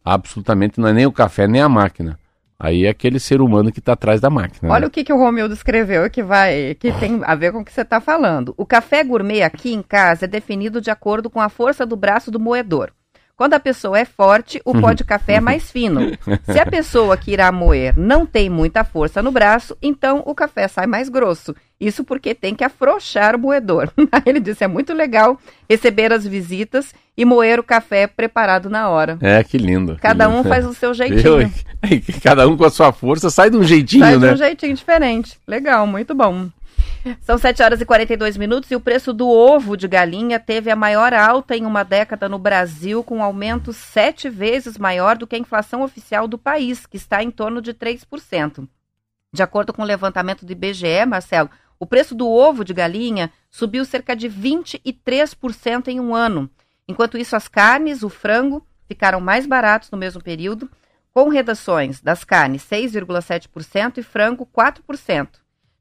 [0.04, 2.18] Absolutamente não é nem o café nem a máquina.
[2.62, 4.72] Aí é aquele ser humano que está atrás da máquina.
[4.72, 4.86] Olha né?
[4.86, 7.72] o que, que o Romildo escreveu que vai, que tem a ver com o que
[7.72, 8.54] você está falando.
[8.56, 12.30] O café gourmet aqui em casa é definido de acordo com a força do braço
[12.30, 12.92] do moedor.
[13.36, 16.12] Quando a pessoa é forte, o pó de café é mais fino.
[16.44, 20.68] Se a pessoa que irá moer não tem muita força no braço, então o café
[20.68, 21.52] sai mais grosso.
[21.82, 23.92] Isso porque tem que afrouxar o moedor.
[24.24, 25.36] Ele disse: é muito legal
[25.68, 29.18] receber as visitas e moer o café preparado na hora.
[29.20, 29.98] É, que lindo.
[30.00, 30.46] Cada que lindo.
[30.46, 31.52] um faz o seu jeitinho.
[32.22, 34.20] Cada um com a sua força sai de um jeitinho, sai né?
[34.20, 35.36] Sai de um jeitinho diferente.
[35.44, 36.48] Legal, muito bom.
[37.20, 40.76] São 7 horas e 42 minutos e o preço do ovo de galinha teve a
[40.76, 45.34] maior alta em uma década no Brasil, com um aumento sete vezes maior do que
[45.34, 48.68] a inflação oficial do país, que está em torno de 3%.
[49.34, 51.48] De acordo com o levantamento do IBGE, Marcelo,
[51.82, 56.48] o preço do ovo de galinha subiu cerca de 23% em um ano.
[56.86, 60.70] Enquanto isso, as carnes, o frango, ficaram mais baratos no mesmo período,
[61.12, 65.28] com redações das carnes 6,7% e frango 4%.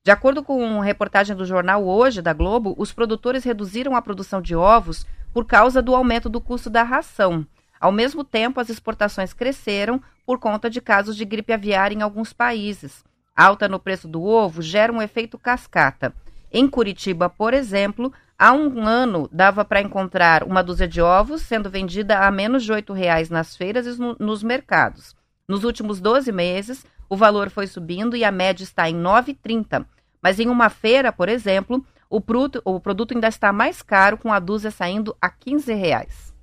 [0.03, 4.55] De acordo com reportagem do jornal Hoje, da Globo, os produtores reduziram a produção de
[4.55, 7.45] ovos por causa do aumento do custo da ração.
[7.79, 12.33] Ao mesmo tempo, as exportações cresceram por conta de casos de gripe aviária em alguns
[12.33, 13.03] países.
[13.35, 16.13] Alta no preço do ovo gera um efeito cascata.
[16.51, 21.69] Em Curitiba, por exemplo, há um ano dava para encontrar uma dúzia de ovos sendo
[21.69, 25.15] vendida a menos de R$ reais nas feiras e nos mercados.
[25.47, 29.85] Nos últimos 12 meses, o valor foi subindo e a média está em 9,30.
[30.21, 34.31] Mas em uma feira, por exemplo, o produto, o produto ainda está mais caro, com
[34.31, 36.33] a dúzia saindo a 15 reais.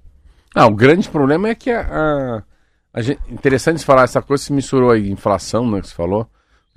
[0.55, 2.43] Ah, o grande problema é que a, a,
[2.93, 6.28] a gente, interessante falar essa coisa, se misturou aí inflação, né, que você falou.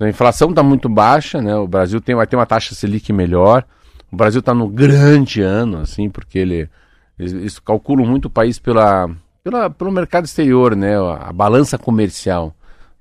[0.02, 1.54] A inflação está muito baixa, né?
[1.54, 3.64] O Brasil tem, vai ter uma taxa Selic melhor.
[4.10, 6.68] O Brasil está no grande ano, assim, porque ele,
[7.18, 9.08] eles, calculam muito o país pela,
[9.44, 10.98] pela, pelo mercado exterior, né?
[10.98, 12.54] A, a balança comercial.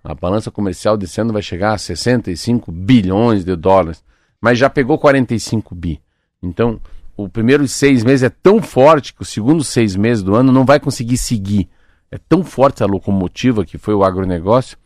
[0.04, 4.04] A balança comercial desse ano vai chegar a 65 bilhões de dólares,
[4.39, 5.99] mas já pegou 45 bi.
[6.41, 6.80] Então,
[7.18, 10.66] o primeiro seis meses é tão forte que os segundos seis meses do ano não
[10.66, 11.70] vai conseguir seguir.
[12.10, 14.78] É tão forte a locomotiva que foi o agronegócio.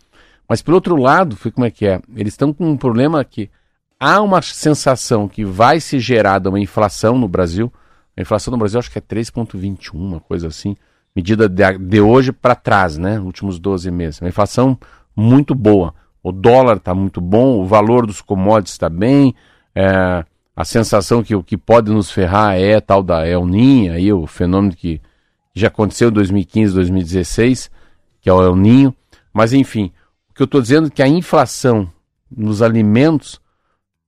[0.48, 2.02] Mas, por outro lado, como é que é?
[2.16, 3.50] Eles estão com um problema que
[4.00, 7.72] há uma sensação que vai se gerar uma inflação no Brasil.
[8.16, 10.76] A inflação no Brasil acho que é 3,21, uma coisa assim.
[11.16, 13.20] Medida de, de hoje para trás, né?
[13.20, 14.22] Últimos 12 meses.
[14.22, 14.78] Uma inflação
[15.16, 15.93] muito boa.
[16.22, 19.36] O dólar está muito bom, o valor dos commodities está bem,
[19.76, 20.26] é,
[20.56, 24.26] a sensação que o que pode nos ferrar é tal da El Ninha, aí, o
[24.26, 25.02] fenômeno que,
[25.54, 27.72] Já aconteceu em 2015, 2016,
[28.22, 28.96] que é o El Ninho.
[29.34, 29.91] Mas enfim,
[30.36, 31.90] que eu estou dizendo que a inflação
[32.30, 33.42] nos alimentos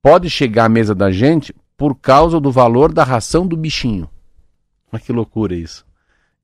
[0.02, 4.08] pode chegar à mesa da gente por causa do valor da ração do bichinho.
[4.92, 5.86] Mas que loucura isso.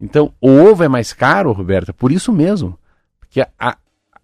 [0.01, 2.79] Então, o ovo é mais caro, Roberta, por isso mesmo.
[3.21, 3.77] Porque a,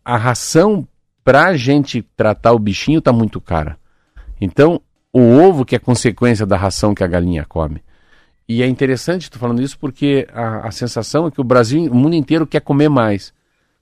[0.05, 0.87] a ração
[1.23, 3.79] para a gente tratar o bichinho está muito cara.
[4.41, 4.81] Então,
[5.13, 7.83] o ovo que é consequência da ração que a galinha come.
[8.49, 11.95] E é interessante estou falando isso porque a, a, sensação é que o Brasil, o
[11.95, 13.33] mundo inteiro quer comer mais.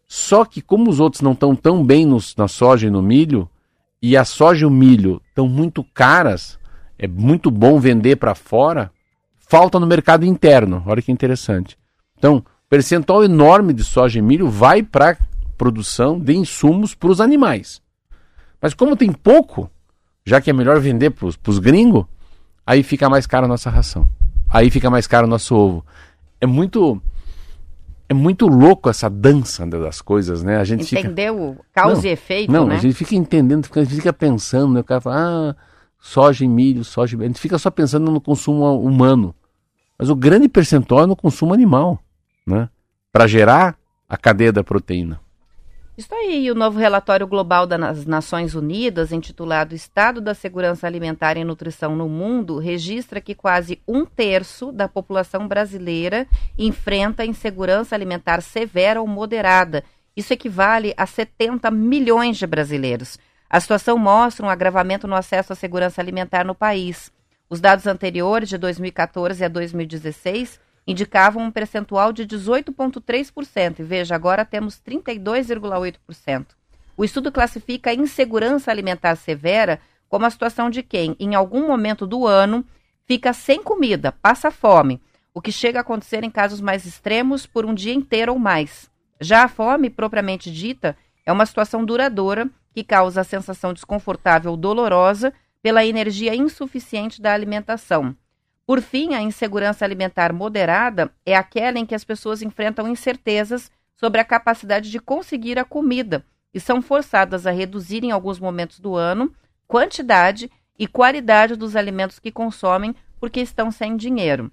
[0.08, 3.48] Só que como os outros não estão tão bem nos, na soja e no milho,
[4.00, 6.58] e a soja e o milho estão muito caras,
[6.98, 8.90] é muito bom vender para fora,
[9.38, 10.82] falta no mercado interno.
[10.86, 11.76] Olha que interessante.
[12.16, 15.18] Então, percentual enorme de soja e milho vai para
[15.58, 17.82] produção de insumos para os animais.
[18.62, 19.70] Mas como tem pouco,
[20.24, 22.06] já que é melhor vender para os gringos,
[22.66, 24.08] aí fica mais caro a nossa ração.
[24.48, 25.84] Aí fica mais caro o nosso ovo.
[26.40, 27.00] É muito
[28.08, 30.56] é muito louco essa dança das coisas, né?
[30.56, 31.64] A gente Entendeu fica...
[31.72, 32.76] causa não, e efeito, não, né?
[32.76, 34.80] a gente fica entendendo, a gente fica pensando, né?
[34.80, 35.56] O cara fala, ah,
[36.00, 37.22] soja e milho, soja e.
[37.22, 39.34] A gente fica só pensando no consumo humano.
[39.98, 41.98] Mas o grande percentual é no consumo animal,
[42.46, 42.70] né?
[43.12, 43.76] Para gerar
[44.08, 45.20] a cadeia da proteína.
[45.98, 51.42] Isso aí, o novo relatório global das Nações Unidas, intitulado Estado da Segurança Alimentar e
[51.42, 56.24] Nutrição no Mundo, registra que quase um terço da população brasileira
[56.56, 59.82] enfrenta insegurança alimentar severa ou moderada.
[60.16, 63.18] Isso equivale a 70 milhões de brasileiros.
[63.50, 67.10] A situação mostra um agravamento no acesso à segurança alimentar no país.
[67.50, 74.42] Os dados anteriores, de 2014 a 2016, indicavam um percentual de 18,3%, e veja, agora
[74.42, 76.46] temos 32,8%.
[76.96, 79.78] O estudo classifica a insegurança alimentar severa
[80.08, 82.64] como a situação de quem, em algum momento do ano,
[83.06, 84.98] fica sem comida, passa fome,
[85.34, 88.90] o que chega a acontecer em casos mais extremos por um dia inteiro ou mais.
[89.20, 94.56] Já a fome, propriamente dita, é uma situação duradoura que causa a sensação desconfortável ou
[94.56, 98.16] dolorosa pela energia insuficiente da alimentação.
[98.68, 104.20] Por fim, a insegurança alimentar moderada é aquela em que as pessoas enfrentam incertezas sobre
[104.20, 108.94] a capacidade de conseguir a comida e são forçadas a reduzir em alguns momentos do
[108.94, 109.34] ano
[109.66, 114.52] quantidade e qualidade dos alimentos que consomem porque estão sem dinheiro.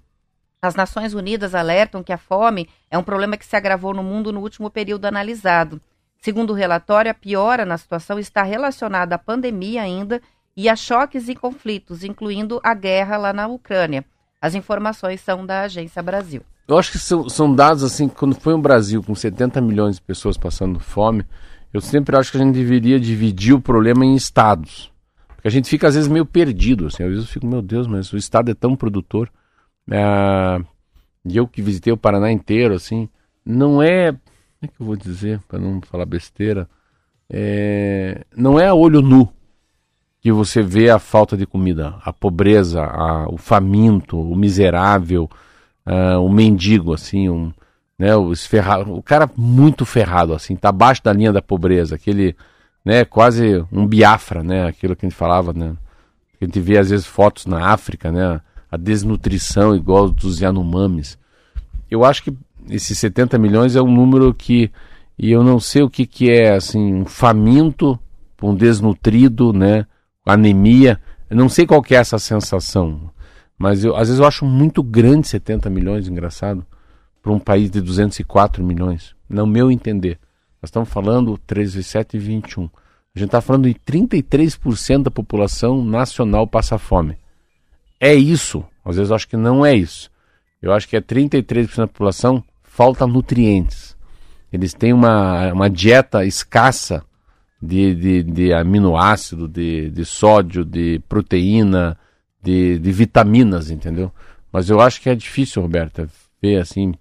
[0.62, 4.32] As Nações Unidas alertam que a fome é um problema que se agravou no mundo
[4.32, 5.78] no último período analisado.
[6.22, 10.22] Segundo o relatório, a piora na situação está relacionada à pandemia ainda
[10.56, 14.04] e a choques e conflitos, incluindo a guerra lá na Ucrânia.
[14.40, 16.42] As informações são da Agência Brasil.
[16.66, 20.02] Eu acho que são, são dados assim, quando foi um Brasil com 70 milhões de
[20.02, 21.24] pessoas passando fome,
[21.72, 24.90] eu sempre acho que a gente deveria dividir o problema em estados.
[25.28, 27.86] Porque a gente fica às vezes meio perdido, assim, às vezes eu fico, meu Deus,
[27.86, 29.30] mas o estado é tão produtor.
[29.90, 30.60] É...
[31.24, 33.08] E eu que visitei o Paraná inteiro, assim,
[33.44, 34.12] não é.
[34.12, 34.22] Como
[34.62, 36.68] é que eu vou dizer, para não falar besteira?
[37.28, 38.24] É...
[38.34, 39.35] Não é a olho nu
[40.26, 45.30] que você vê a falta de comida, a pobreza, a, o faminto, o miserável,
[45.86, 47.52] uh, o mendigo, assim, um,
[47.96, 48.34] né, o,
[49.04, 52.34] cara muito ferrado, assim, tá abaixo da linha da pobreza, aquele,
[52.84, 55.76] né, quase um biafra, né, aquilo que a gente falava, né,
[56.40, 61.16] a gente vê às vezes fotos na África, né, a desnutrição igual dos Yanomamis.
[61.88, 62.36] Eu acho que
[62.68, 64.72] esses 70 milhões é um número que,
[65.16, 67.96] e eu não sei o que que é, assim, um faminto,
[68.42, 69.86] um desnutrido, né,
[70.26, 71.00] anemia.
[71.30, 73.10] Eu não sei qual que é essa sensação,
[73.56, 76.66] mas eu, às vezes eu acho muito grande 70 milhões, engraçado,
[77.22, 80.18] para um país de 204 milhões, no meu entender.
[80.60, 82.64] Nós estamos falando 13, 7 e 21.
[82.64, 87.16] A gente está falando de 33% da população nacional passa fome.
[87.98, 88.64] É isso.
[88.84, 90.10] Às vezes eu acho que não é isso.
[90.60, 93.96] Eu acho que é 33% da população falta nutrientes.
[94.52, 97.02] Eles têm uma, uma dieta escassa
[97.66, 101.98] de, de, de aminoácido, de, de sódio, de proteína,
[102.42, 104.12] de, de vitaminas, entendeu?
[104.52, 106.08] Mas eu acho que é difícil, Roberta,
[106.40, 106.94] ver assim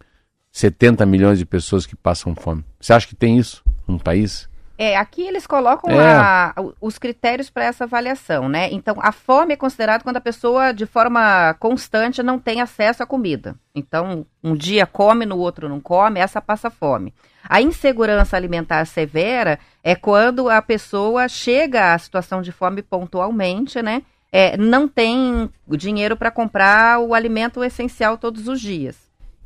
[0.52, 2.64] 70 milhões de pessoas que passam fome.
[2.80, 4.50] Você acha que tem isso num país?
[4.78, 6.16] É, aqui eles colocam é.
[6.18, 8.70] a, os critérios para essa avaliação, né?
[8.72, 13.06] Então, a fome é considerada quando a pessoa, de forma constante, não tem acesso à
[13.06, 13.56] comida.
[13.74, 17.14] Então, um dia come, no outro não come, essa passa fome.
[17.48, 24.04] A insegurança alimentar severa é quando a pessoa chega à situação de fome pontualmente, né?
[24.30, 28.98] É, não tem dinheiro para comprar o alimento essencial todos os dias.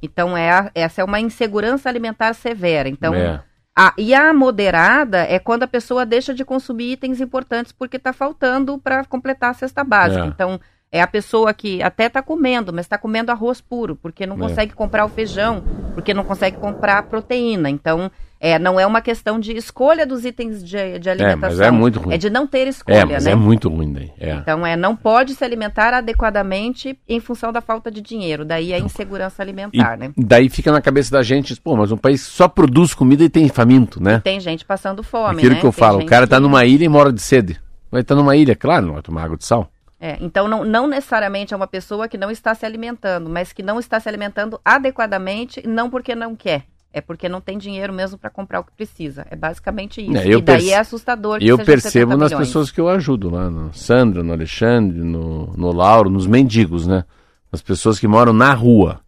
[0.01, 2.89] Então, é, essa é uma insegurança alimentar severa.
[2.89, 3.43] Então, é
[3.75, 8.11] a, e a moderada é quando a pessoa deixa de consumir itens importantes porque está
[8.11, 10.25] faltando para completar a cesta básica.
[10.25, 10.27] É.
[10.27, 10.59] Então,
[10.91, 14.39] é a pessoa que até está comendo, mas está comendo arroz puro, porque não é.
[14.39, 15.63] consegue comprar o feijão,
[15.93, 17.69] porque não consegue comprar a proteína.
[17.69, 18.11] Então,
[18.41, 21.49] é, não é uma questão de escolha dos itens de, de alimentação.
[21.49, 22.13] É, mas é muito ruim.
[22.15, 23.31] É de não ter escolha, é, mas né?
[23.31, 24.11] É muito ruim daí.
[24.17, 24.35] É.
[24.35, 28.45] Então, é, não pode se alimentar adequadamente em função da falta de dinheiro.
[28.45, 30.13] Daí a insegurança alimentar, e né?
[30.15, 33.49] Daí fica na cabeça da gente, pô, mas um país só produz comida e tem
[33.49, 34.15] faminto, né?
[34.15, 35.59] E tem gente passando fome, Aquilo né?
[35.59, 37.59] que eu tem falo, o cara tá numa ilha e mora de sede.
[37.91, 39.69] Vai estar tá numa ilha, claro, não vai tomar água de sal.
[39.99, 43.61] É, então não, não necessariamente é uma pessoa que não está se alimentando, mas que
[43.61, 46.63] não está se alimentando adequadamente, não porque não quer.
[46.91, 49.25] É porque não tem dinheiro mesmo para comprar o que precisa.
[49.29, 50.17] É basicamente isso.
[50.17, 51.37] É, e daí é assustador.
[51.41, 55.71] E eu percebo nas pessoas que eu ajudo lá, no Sandra, no Alexandre, no, no
[55.71, 57.05] Lauro, nos mendigos, né?
[57.51, 59.01] As pessoas que moram na rua,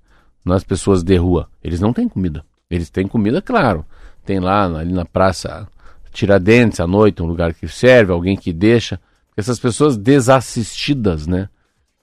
[0.45, 1.47] nas pessoas de rua.
[1.63, 2.45] Eles não têm comida.
[2.69, 3.83] Eles têm comida, claro.
[4.23, 5.67] Tem lá ali na praça
[6.11, 8.99] Tiradentes à noite, um lugar que serve, alguém que deixa.
[9.35, 11.49] Essas pessoas desassistidas, né?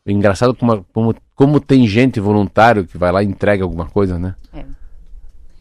[0.04, 4.18] É engraçado como, como, como tem gente voluntário que vai lá e entrega alguma coisa,
[4.18, 4.34] né?
[4.52, 4.64] É.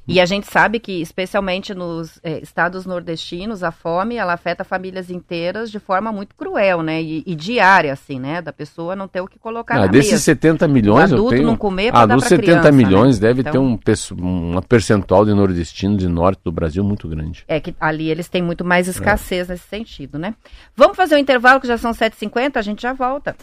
[0.08, 5.10] E a gente sabe que, especialmente nos é, estados nordestinos, a fome ela afeta famílias
[5.10, 7.02] inteiras de forma muito cruel, né?
[7.02, 8.42] E, e diária, assim, né?
[8.42, 10.24] Da pessoa não ter o que colocar ah, na desses mesa.
[10.24, 11.48] 70 milhões, o adulto eu tenho...
[11.50, 12.78] não comer ah, dos 70 criança, né?
[12.78, 13.28] milhões né?
[13.28, 13.78] deve então...
[13.78, 17.44] ter um, uma percentual de nordestinos e norte do Brasil muito grande.
[17.48, 19.54] É que ali eles têm muito mais escassez é.
[19.54, 20.36] nesse sentido, né?
[20.74, 23.36] Vamos fazer o um intervalo que já são 7h50, a gente já volta.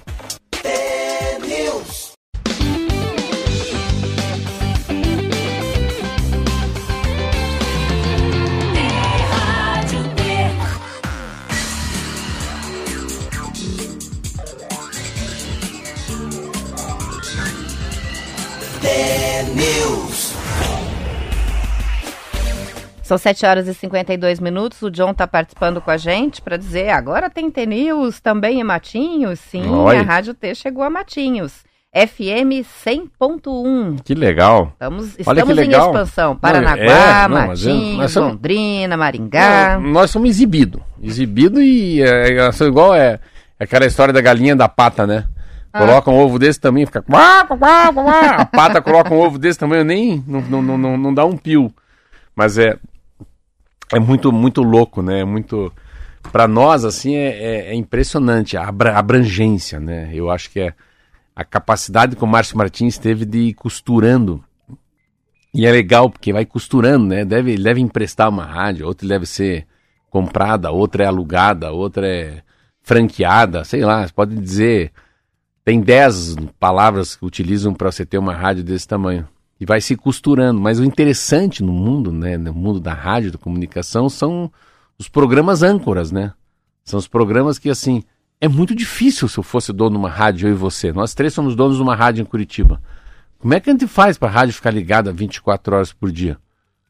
[0.65, 1.39] É
[23.15, 24.83] São 7 horas e 52 minutos.
[24.83, 29.39] O John está participando com a gente para dizer agora tem T-News também em Matinhos.
[29.39, 29.99] Sim, Oi.
[29.99, 31.63] a Rádio T chegou a Matinhos.
[31.95, 34.03] FM 100.1.
[34.03, 34.71] Que legal.
[34.73, 35.87] Estamos, estamos em legal.
[35.87, 36.37] expansão.
[36.37, 39.79] Paranaguá, é, não, Matinhos, somos, Londrina, Maringá.
[39.79, 40.83] Não, nós somos exibido.
[41.01, 43.21] Exibido e é, é, igual é,
[43.61, 45.25] é aquela história da galinha da pata, né?
[45.73, 45.79] Ah.
[45.79, 47.05] Coloca um ovo desse tamanho, fica.
[47.09, 50.25] A pata coloca um ovo desse tamanho, nem.
[50.27, 51.73] Não, não, não, não dá um pio.
[52.35, 52.77] Mas é.
[53.95, 55.21] É muito, muito louco, né?
[55.21, 55.73] É muito.
[56.33, 58.67] Para nós, assim, é, é, é, impressionante a
[58.97, 60.11] abrangência, né?
[60.13, 60.75] Eu acho que é
[61.37, 64.43] a capacidade que o Márcio Martins teve de ir costurando.
[65.53, 67.25] E é legal, porque vai costurando, né?
[67.25, 69.67] Deve, deve emprestar uma rádio, outra deve ser
[70.11, 72.43] comprada, outra é alugada, outra é
[72.83, 74.93] franqueada, sei lá, pode dizer
[75.65, 79.27] tem 10 palavras que utilizam para você ter uma rádio desse tamanho.
[79.61, 80.61] E vai se costurando.
[80.61, 84.51] Mas o interessante no mundo, né, no mundo da rádio, da comunicação, são
[84.99, 86.33] os programas âncoras, né?
[86.85, 88.03] São os programas que, assim,
[88.41, 90.93] é muito difícil se eu fosse dono de uma rádio, eu e você.
[90.93, 92.83] Nós três somos donos de uma rádio em Curitiba.
[93.39, 96.39] Como é que a gente faz para a rádio ficar ligada 24 horas por dia?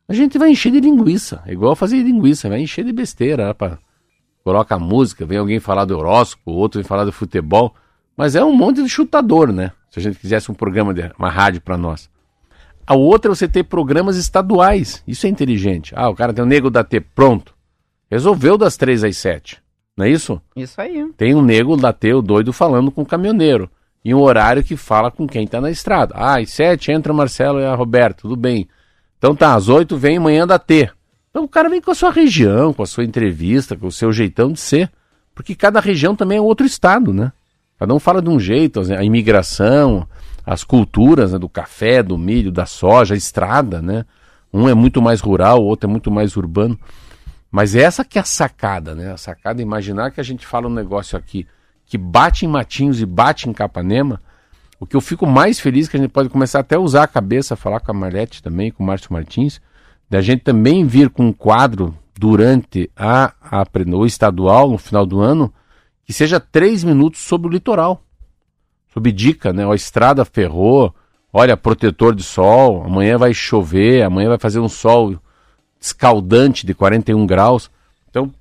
[0.07, 3.55] A gente vai encher de linguiça, é igual fazer linguiça, vai encher de besteira.
[3.55, 3.79] Pra...
[4.43, 7.75] Coloca música, vem alguém falar do horóscopo, outro vem falar do futebol.
[8.17, 9.73] Mas é um monte de chutador, né?
[9.91, 12.11] Se a gente quisesse um programa, de, uma rádio para nós.
[12.87, 15.03] A outra é você ter programas estaduais.
[15.07, 15.93] Isso é inteligente.
[15.97, 17.55] Ah, o cara tem o Nego da T, pronto.
[18.11, 19.63] Resolveu das três às sete.
[19.97, 20.41] Não é isso?
[20.55, 21.09] Isso aí.
[21.17, 23.71] Tem um Nego da T, o doido, falando com o caminhoneiro.
[24.05, 26.15] E um horário que fala com quem está na estrada.
[26.17, 28.69] Ah, às sete entra o Marcelo e a Roberto, tudo bem.
[29.17, 30.91] Então tá, às oito vem manhã da T.
[31.31, 34.13] Então o cara vem com a sua região, com a sua entrevista, com o seu
[34.13, 34.91] jeitão de ser.
[35.35, 37.33] Porque cada região também é outro estado, né?
[37.79, 40.07] Cada um fala de um jeito, a imigração,
[40.45, 44.05] as culturas né, do café, do milho, da soja, a estrada, né?
[44.53, 46.79] Um é muito mais rural, o outro é muito mais urbano.
[47.51, 49.13] Mas essa que é a sacada, né?
[49.13, 51.47] A sacada é imaginar que a gente fala um negócio aqui
[51.87, 54.21] que bate em Matinhos e bate em Capanema.
[54.79, 57.05] O que eu fico mais feliz é que a gente pode começar até a usar
[57.05, 59.61] a cabeça, falar com a Marlete também, com o Márcio Martins,
[60.11, 63.65] da gente também vir com um quadro durante a, a,
[64.07, 65.53] estadual, no final do ano,
[66.05, 68.05] que seja três minutos sobre o litoral.
[68.95, 69.69] Sob dica, né?
[69.69, 70.95] A estrada ferrou,
[71.33, 75.19] olha, protetor de sol, amanhã vai chover, amanhã vai fazer um sol
[75.81, 77.69] escaldante de 41 graus.
[78.09, 78.33] Então,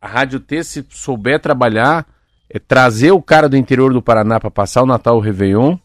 [0.00, 2.06] a Rádio T, se souber trabalhar,
[2.48, 5.76] é trazer o cara do interior do Paraná para passar o Natal o Réveillon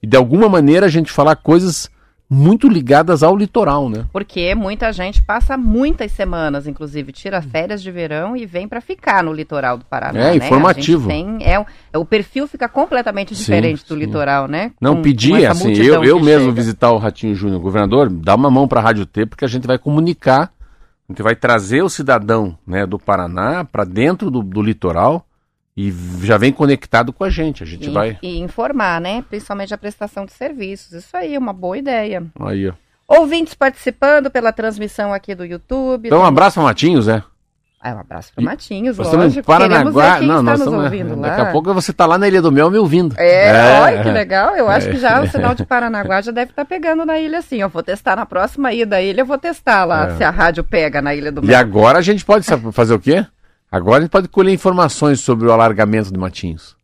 [0.00, 1.90] e de alguma maneira a gente falar coisas
[2.30, 4.04] muito ligadas ao litoral, né?
[4.12, 9.22] Porque muita gente passa muitas semanas, inclusive, tira férias de verão e vem para ficar
[9.24, 10.20] no litoral do Paraná.
[10.20, 10.36] É, né?
[10.36, 11.08] informativo.
[11.08, 14.00] Tem, é, é, o perfil fica completamente diferente sim, do sim.
[14.00, 14.72] litoral, né?
[14.80, 16.52] Não, com, pedir, com assim, eu, eu mesmo chega.
[16.52, 19.66] visitar o Ratinho Júnior, governador, dá uma mão para a Rádio T, porque a gente
[19.66, 20.52] vai comunicar,
[21.08, 25.24] a gente vai trazer o cidadão né, do Paraná para dentro do, do litoral
[25.80, 27.62] e já vem conectado com a gente.
[27.62, 28.18] A gente e, vai.
[28.20, 29.22] E informar, né?
[29.28, 30.90] Principalmente a prestação de serviços.
[30.92, 32.24] Isso aí é uma boa ideia.
[32.40, 32.72] Aí, ó.
[33.06, 36.08] Ouvintes participando pela transmissão aqui do YouTube.
[36.08, 37.22] Então, um abraço para Matinhos, né?
[37.80, 39.46] Ah, um abraço para Matinhos, nós lógico.
[39.46, 40.20] Paranaguá.
[40.20, 41.28] não, nós estamos, ouvindo lá.
[41.28, 43.14] Daqui a pouco você está lá na Ilha do Mel me ouvindo.
[43.16, 44.56] É, é olha que legal.
[44.56, 44.90] Eu acho é.
[44.90, 47.60] que já o sinal de Paranaguá já deve estar tá pegando na ilha assim.
[47.60, 50.16] Eu vou testar na próxima ida da ilha, eu vou testar lá é.
[50.16, 51.52] se a rádio pega na Ilha do Mel.
[51.52, 53.24] E agora a gente pode fazer o quê?
[53.70, 56.76] Agora a gente pode colher informações sobre o alargamento de Matinhos.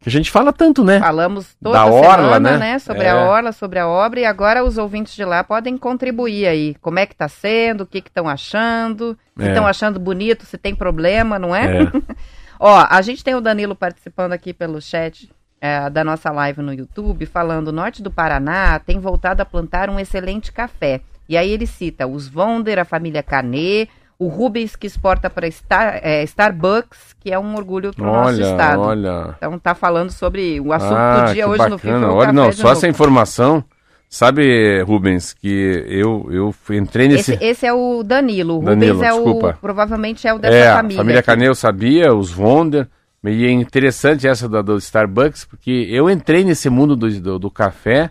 [0.00, 1.00] Que a gente fala tanto, né?
[1.00, 2.58] Falamos toda da orla, semana, né?
[2.58, 2.78] né?
[2.78, 3.10] Sobre é.
[3.10, 6.74] a orla, sobre a obra, e agora os ouvintes de lá podem contribuir aí.
[6.82, 9.70] Como é que tá sendo, o que estão achando, se estão é.
[9.70, 11.84] achando bonito, se tem problema, não é?
[11.84, 11.92] é.
[12.60, 16.74] Ó, a gente tem o Danilo participando aqui pelo chat é, da nossa live no
[16.74, 21.00] YouTube, falando: norte do Paraná tem voltado a plantar um excelente café.
[21.26, 23.88] E aí ele cita os Vonder, a família Canet,
[24.18, 28.40] o Rubens que exporta para Star, é, Starbucks, que é um orgulho para o nosso
[28.40, 28.80] estado.
[28.80, 29.34] Olha.
[29.36, 31.70] Então tá falando sobre o assunto ah, do dia hoje bacana.
[31.70, 32.12] no FIFA.
[32.12, 33.64] Olha, não, só essa informação.
[34.08, 37.32] Sabe, Rubens, que eu, eu entrei nesse.
[37.32, 38.60] Esse, esse é o Danilo.
[38.60, 39.48] O Danilo, Rubens é desculpa.
[39.48, 39.60] o.
[39.60, 40.96] Provavelmente é o dessa é, família.
[40.96, 42.86] A família Canê eu sabia, os Wonder.
[43.24, 47.50] E é interessante essa do, do Starbucks, porque eu entrei nesse mundo do, do, do
[47.50, 48.10] café,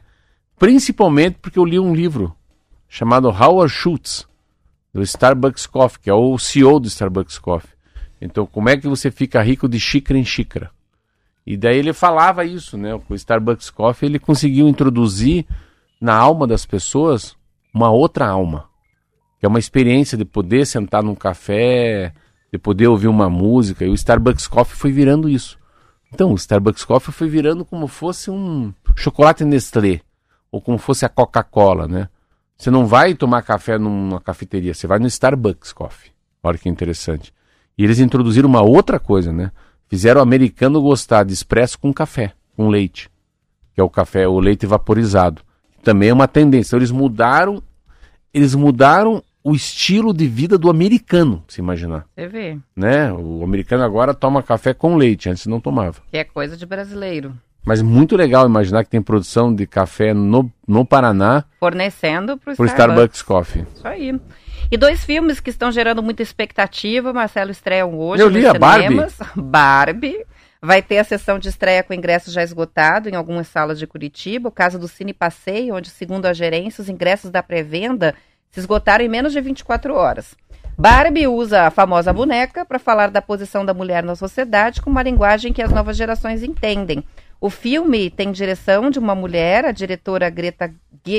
[0.60, 2.36] principalmente porque eu li um livro
[2.90, 4.28] chamado Howard Schultz
[4.94, 7.72] do Starbucks Coffee, que é o CEO do Starbucks Coffee.
[8.22, 10.72] Então, como é que você fica rico de xícara em xícara?
[11.46, 12.94] E daí ele falava isso, né?
[13.10, 15.46] O Starbucks Coffee ele conseguiu introduzir
[16.00, 17.36] na alma das pessoas
[17.74, 18.70] uma outra alma,
[19.40, 22.14] que é uma experiência de poder sentar num café,
[22.52, 23.84] de poder ouvir uma música.
[23.84, 25.60] E o Starbucks Coffee foi virando isso.
[26.14, 30.02] Então, o Starbucks Coffee foi virando como fosse um chocolate Nestlé
[30.52, 32.08] ou como fosse a Coca-Cola, né?
[32.58, 36.12] Você não vai tomar café numa cafeteria, você vai no Starbucks Coffee.
[36.42, 37.34] Olha que interessante.
[37.78, 39.52] E eles introduziram uma outra coisa, né?
[39.88, 43.10] Fizeram o americano gostar de expresso com café, com leite,
[43.74, 45.42] que é o café, o leite vaporizado.
[45.84, 46.70] Também é uma tendência.
[46.70, 47.62] Então, eles mudaram,
[48.34, 52.06] eles mudaram o estilo de vida do americano, se imaginar.
[52.16, 52.58] Você vê.
[52.76, 53.12] Né?
[53.12, 56.02] O americano agora toma café com leite, antes não tomava.
[56.10, 57.36] Que é coisa de brasileiro.
[57.66, 61.46] Mas muito legal imaginar que tem produção de café no, no Paraná.
[61.60, 62.74] Fornecendo para o Starbucks.
[62.74, 63.66] Starbucks Coffee.
[63.74, 64.20] Isso aí.
[64.70, 67.14] E dois filmes que estão gerando muita expectativa.
[67.14, 68.22] Marcelo estreiam hoje.
[68.22, 69.18] Eu li a cinemas.
[69.36, 70.16] Barbie.
[70.16, 70.26] Barbie.
[70.62, 74.50] Vai ter a sessão de estreia com ingressos já esgotado em algumas salas de Curitiba.
[74.50, 78.16] O caso do Cine Passeio, onde, segundo a gerência, os ingressos da pré-venda
[78.50, 80.36] se esgotaram em menos de 24 horas.
[80.78, 85.04] Barbie usa a famosa boneca para falar da posição da mulher na sociedade com uma
[85.04, 87.04] linguagem que as novas gerações entendem.
[87.44, 90.74] O filme tem direção de uma mulher, a diretora Greta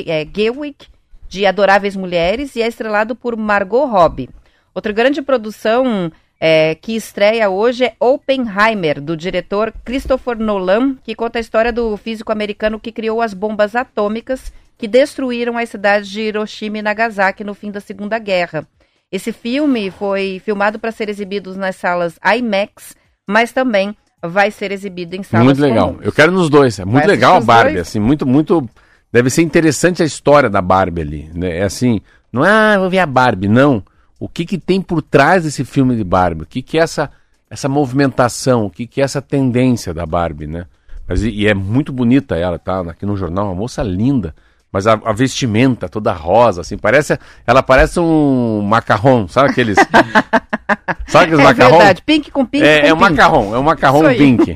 [0.07, 0.87] é, Gerwig,
[1.29, 4.31] de Adoráveis Mulheres, e é estrelado por Margot Robbie.
[4.75, 6.11] Outra grande produção
[6.41, 11.95] é, que estreia hoje é Oppenheimer, do diretor Christopher Nolan, que conta a história do
[11.99, 17.45] físico americano que criou as bombas atômicas que destruíram as cidades de Hiroshima e Nagasaki
[17.45, 18.66] no fim da Segunda Guerra.
[19.12, 22.97] Esse filme foi filmado para ser exibido nas salas IMAX,
[23.29, 23.95] mas também
[24.29, 25.89] vai ser exibido em salas Muito legal.
[25.89, 26.05] Comuns.
[26.05, 26.79] Eu quero nos dois.
[26.79, 28.68] É muito vai legal a Barbie, assim, muito, muito.
[29.12, 31.31] Deve ser interessante a história da Barbie ali.
[31.35, 31.59] Né?
[31.59, 32.01] É assim,
[32.33, 33.83] não é, ah, vou ver a Barbie, não.
[34.18, 36.43] O que, que tem por trás desse filme de Barbie?
[36.43, 37.11] O que, que é essa,
[37.49, 38.66] essa movimentação?
[38.66, 40.66] O que, que é essa tendência da Barbie, né?
[41.07, 42.81] Mas, e, e é muito bonita ela, tá?
[42.81, 44.35] Aqui no jornal, uma moça linda.
[44.75, 47.16] Mas a, a, vestimenta toda rosa, assim, parece.
[47.47, 49.79] Ela parece um macarrão, sabe aqueles.
[51.07, 51.79] sabe aqueles é macarrão?
[51.79, 52.64] verdade, pink com pink.
[52.64, 54.53] É, com é um macarrão, é um macarrão pink.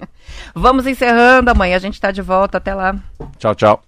[0.56, 2.56] Vamos encerrando amanhã, a gente está de volta.
[2.56, 2.96] Até lá.
[3.36, 3.82] Tchau, tchau.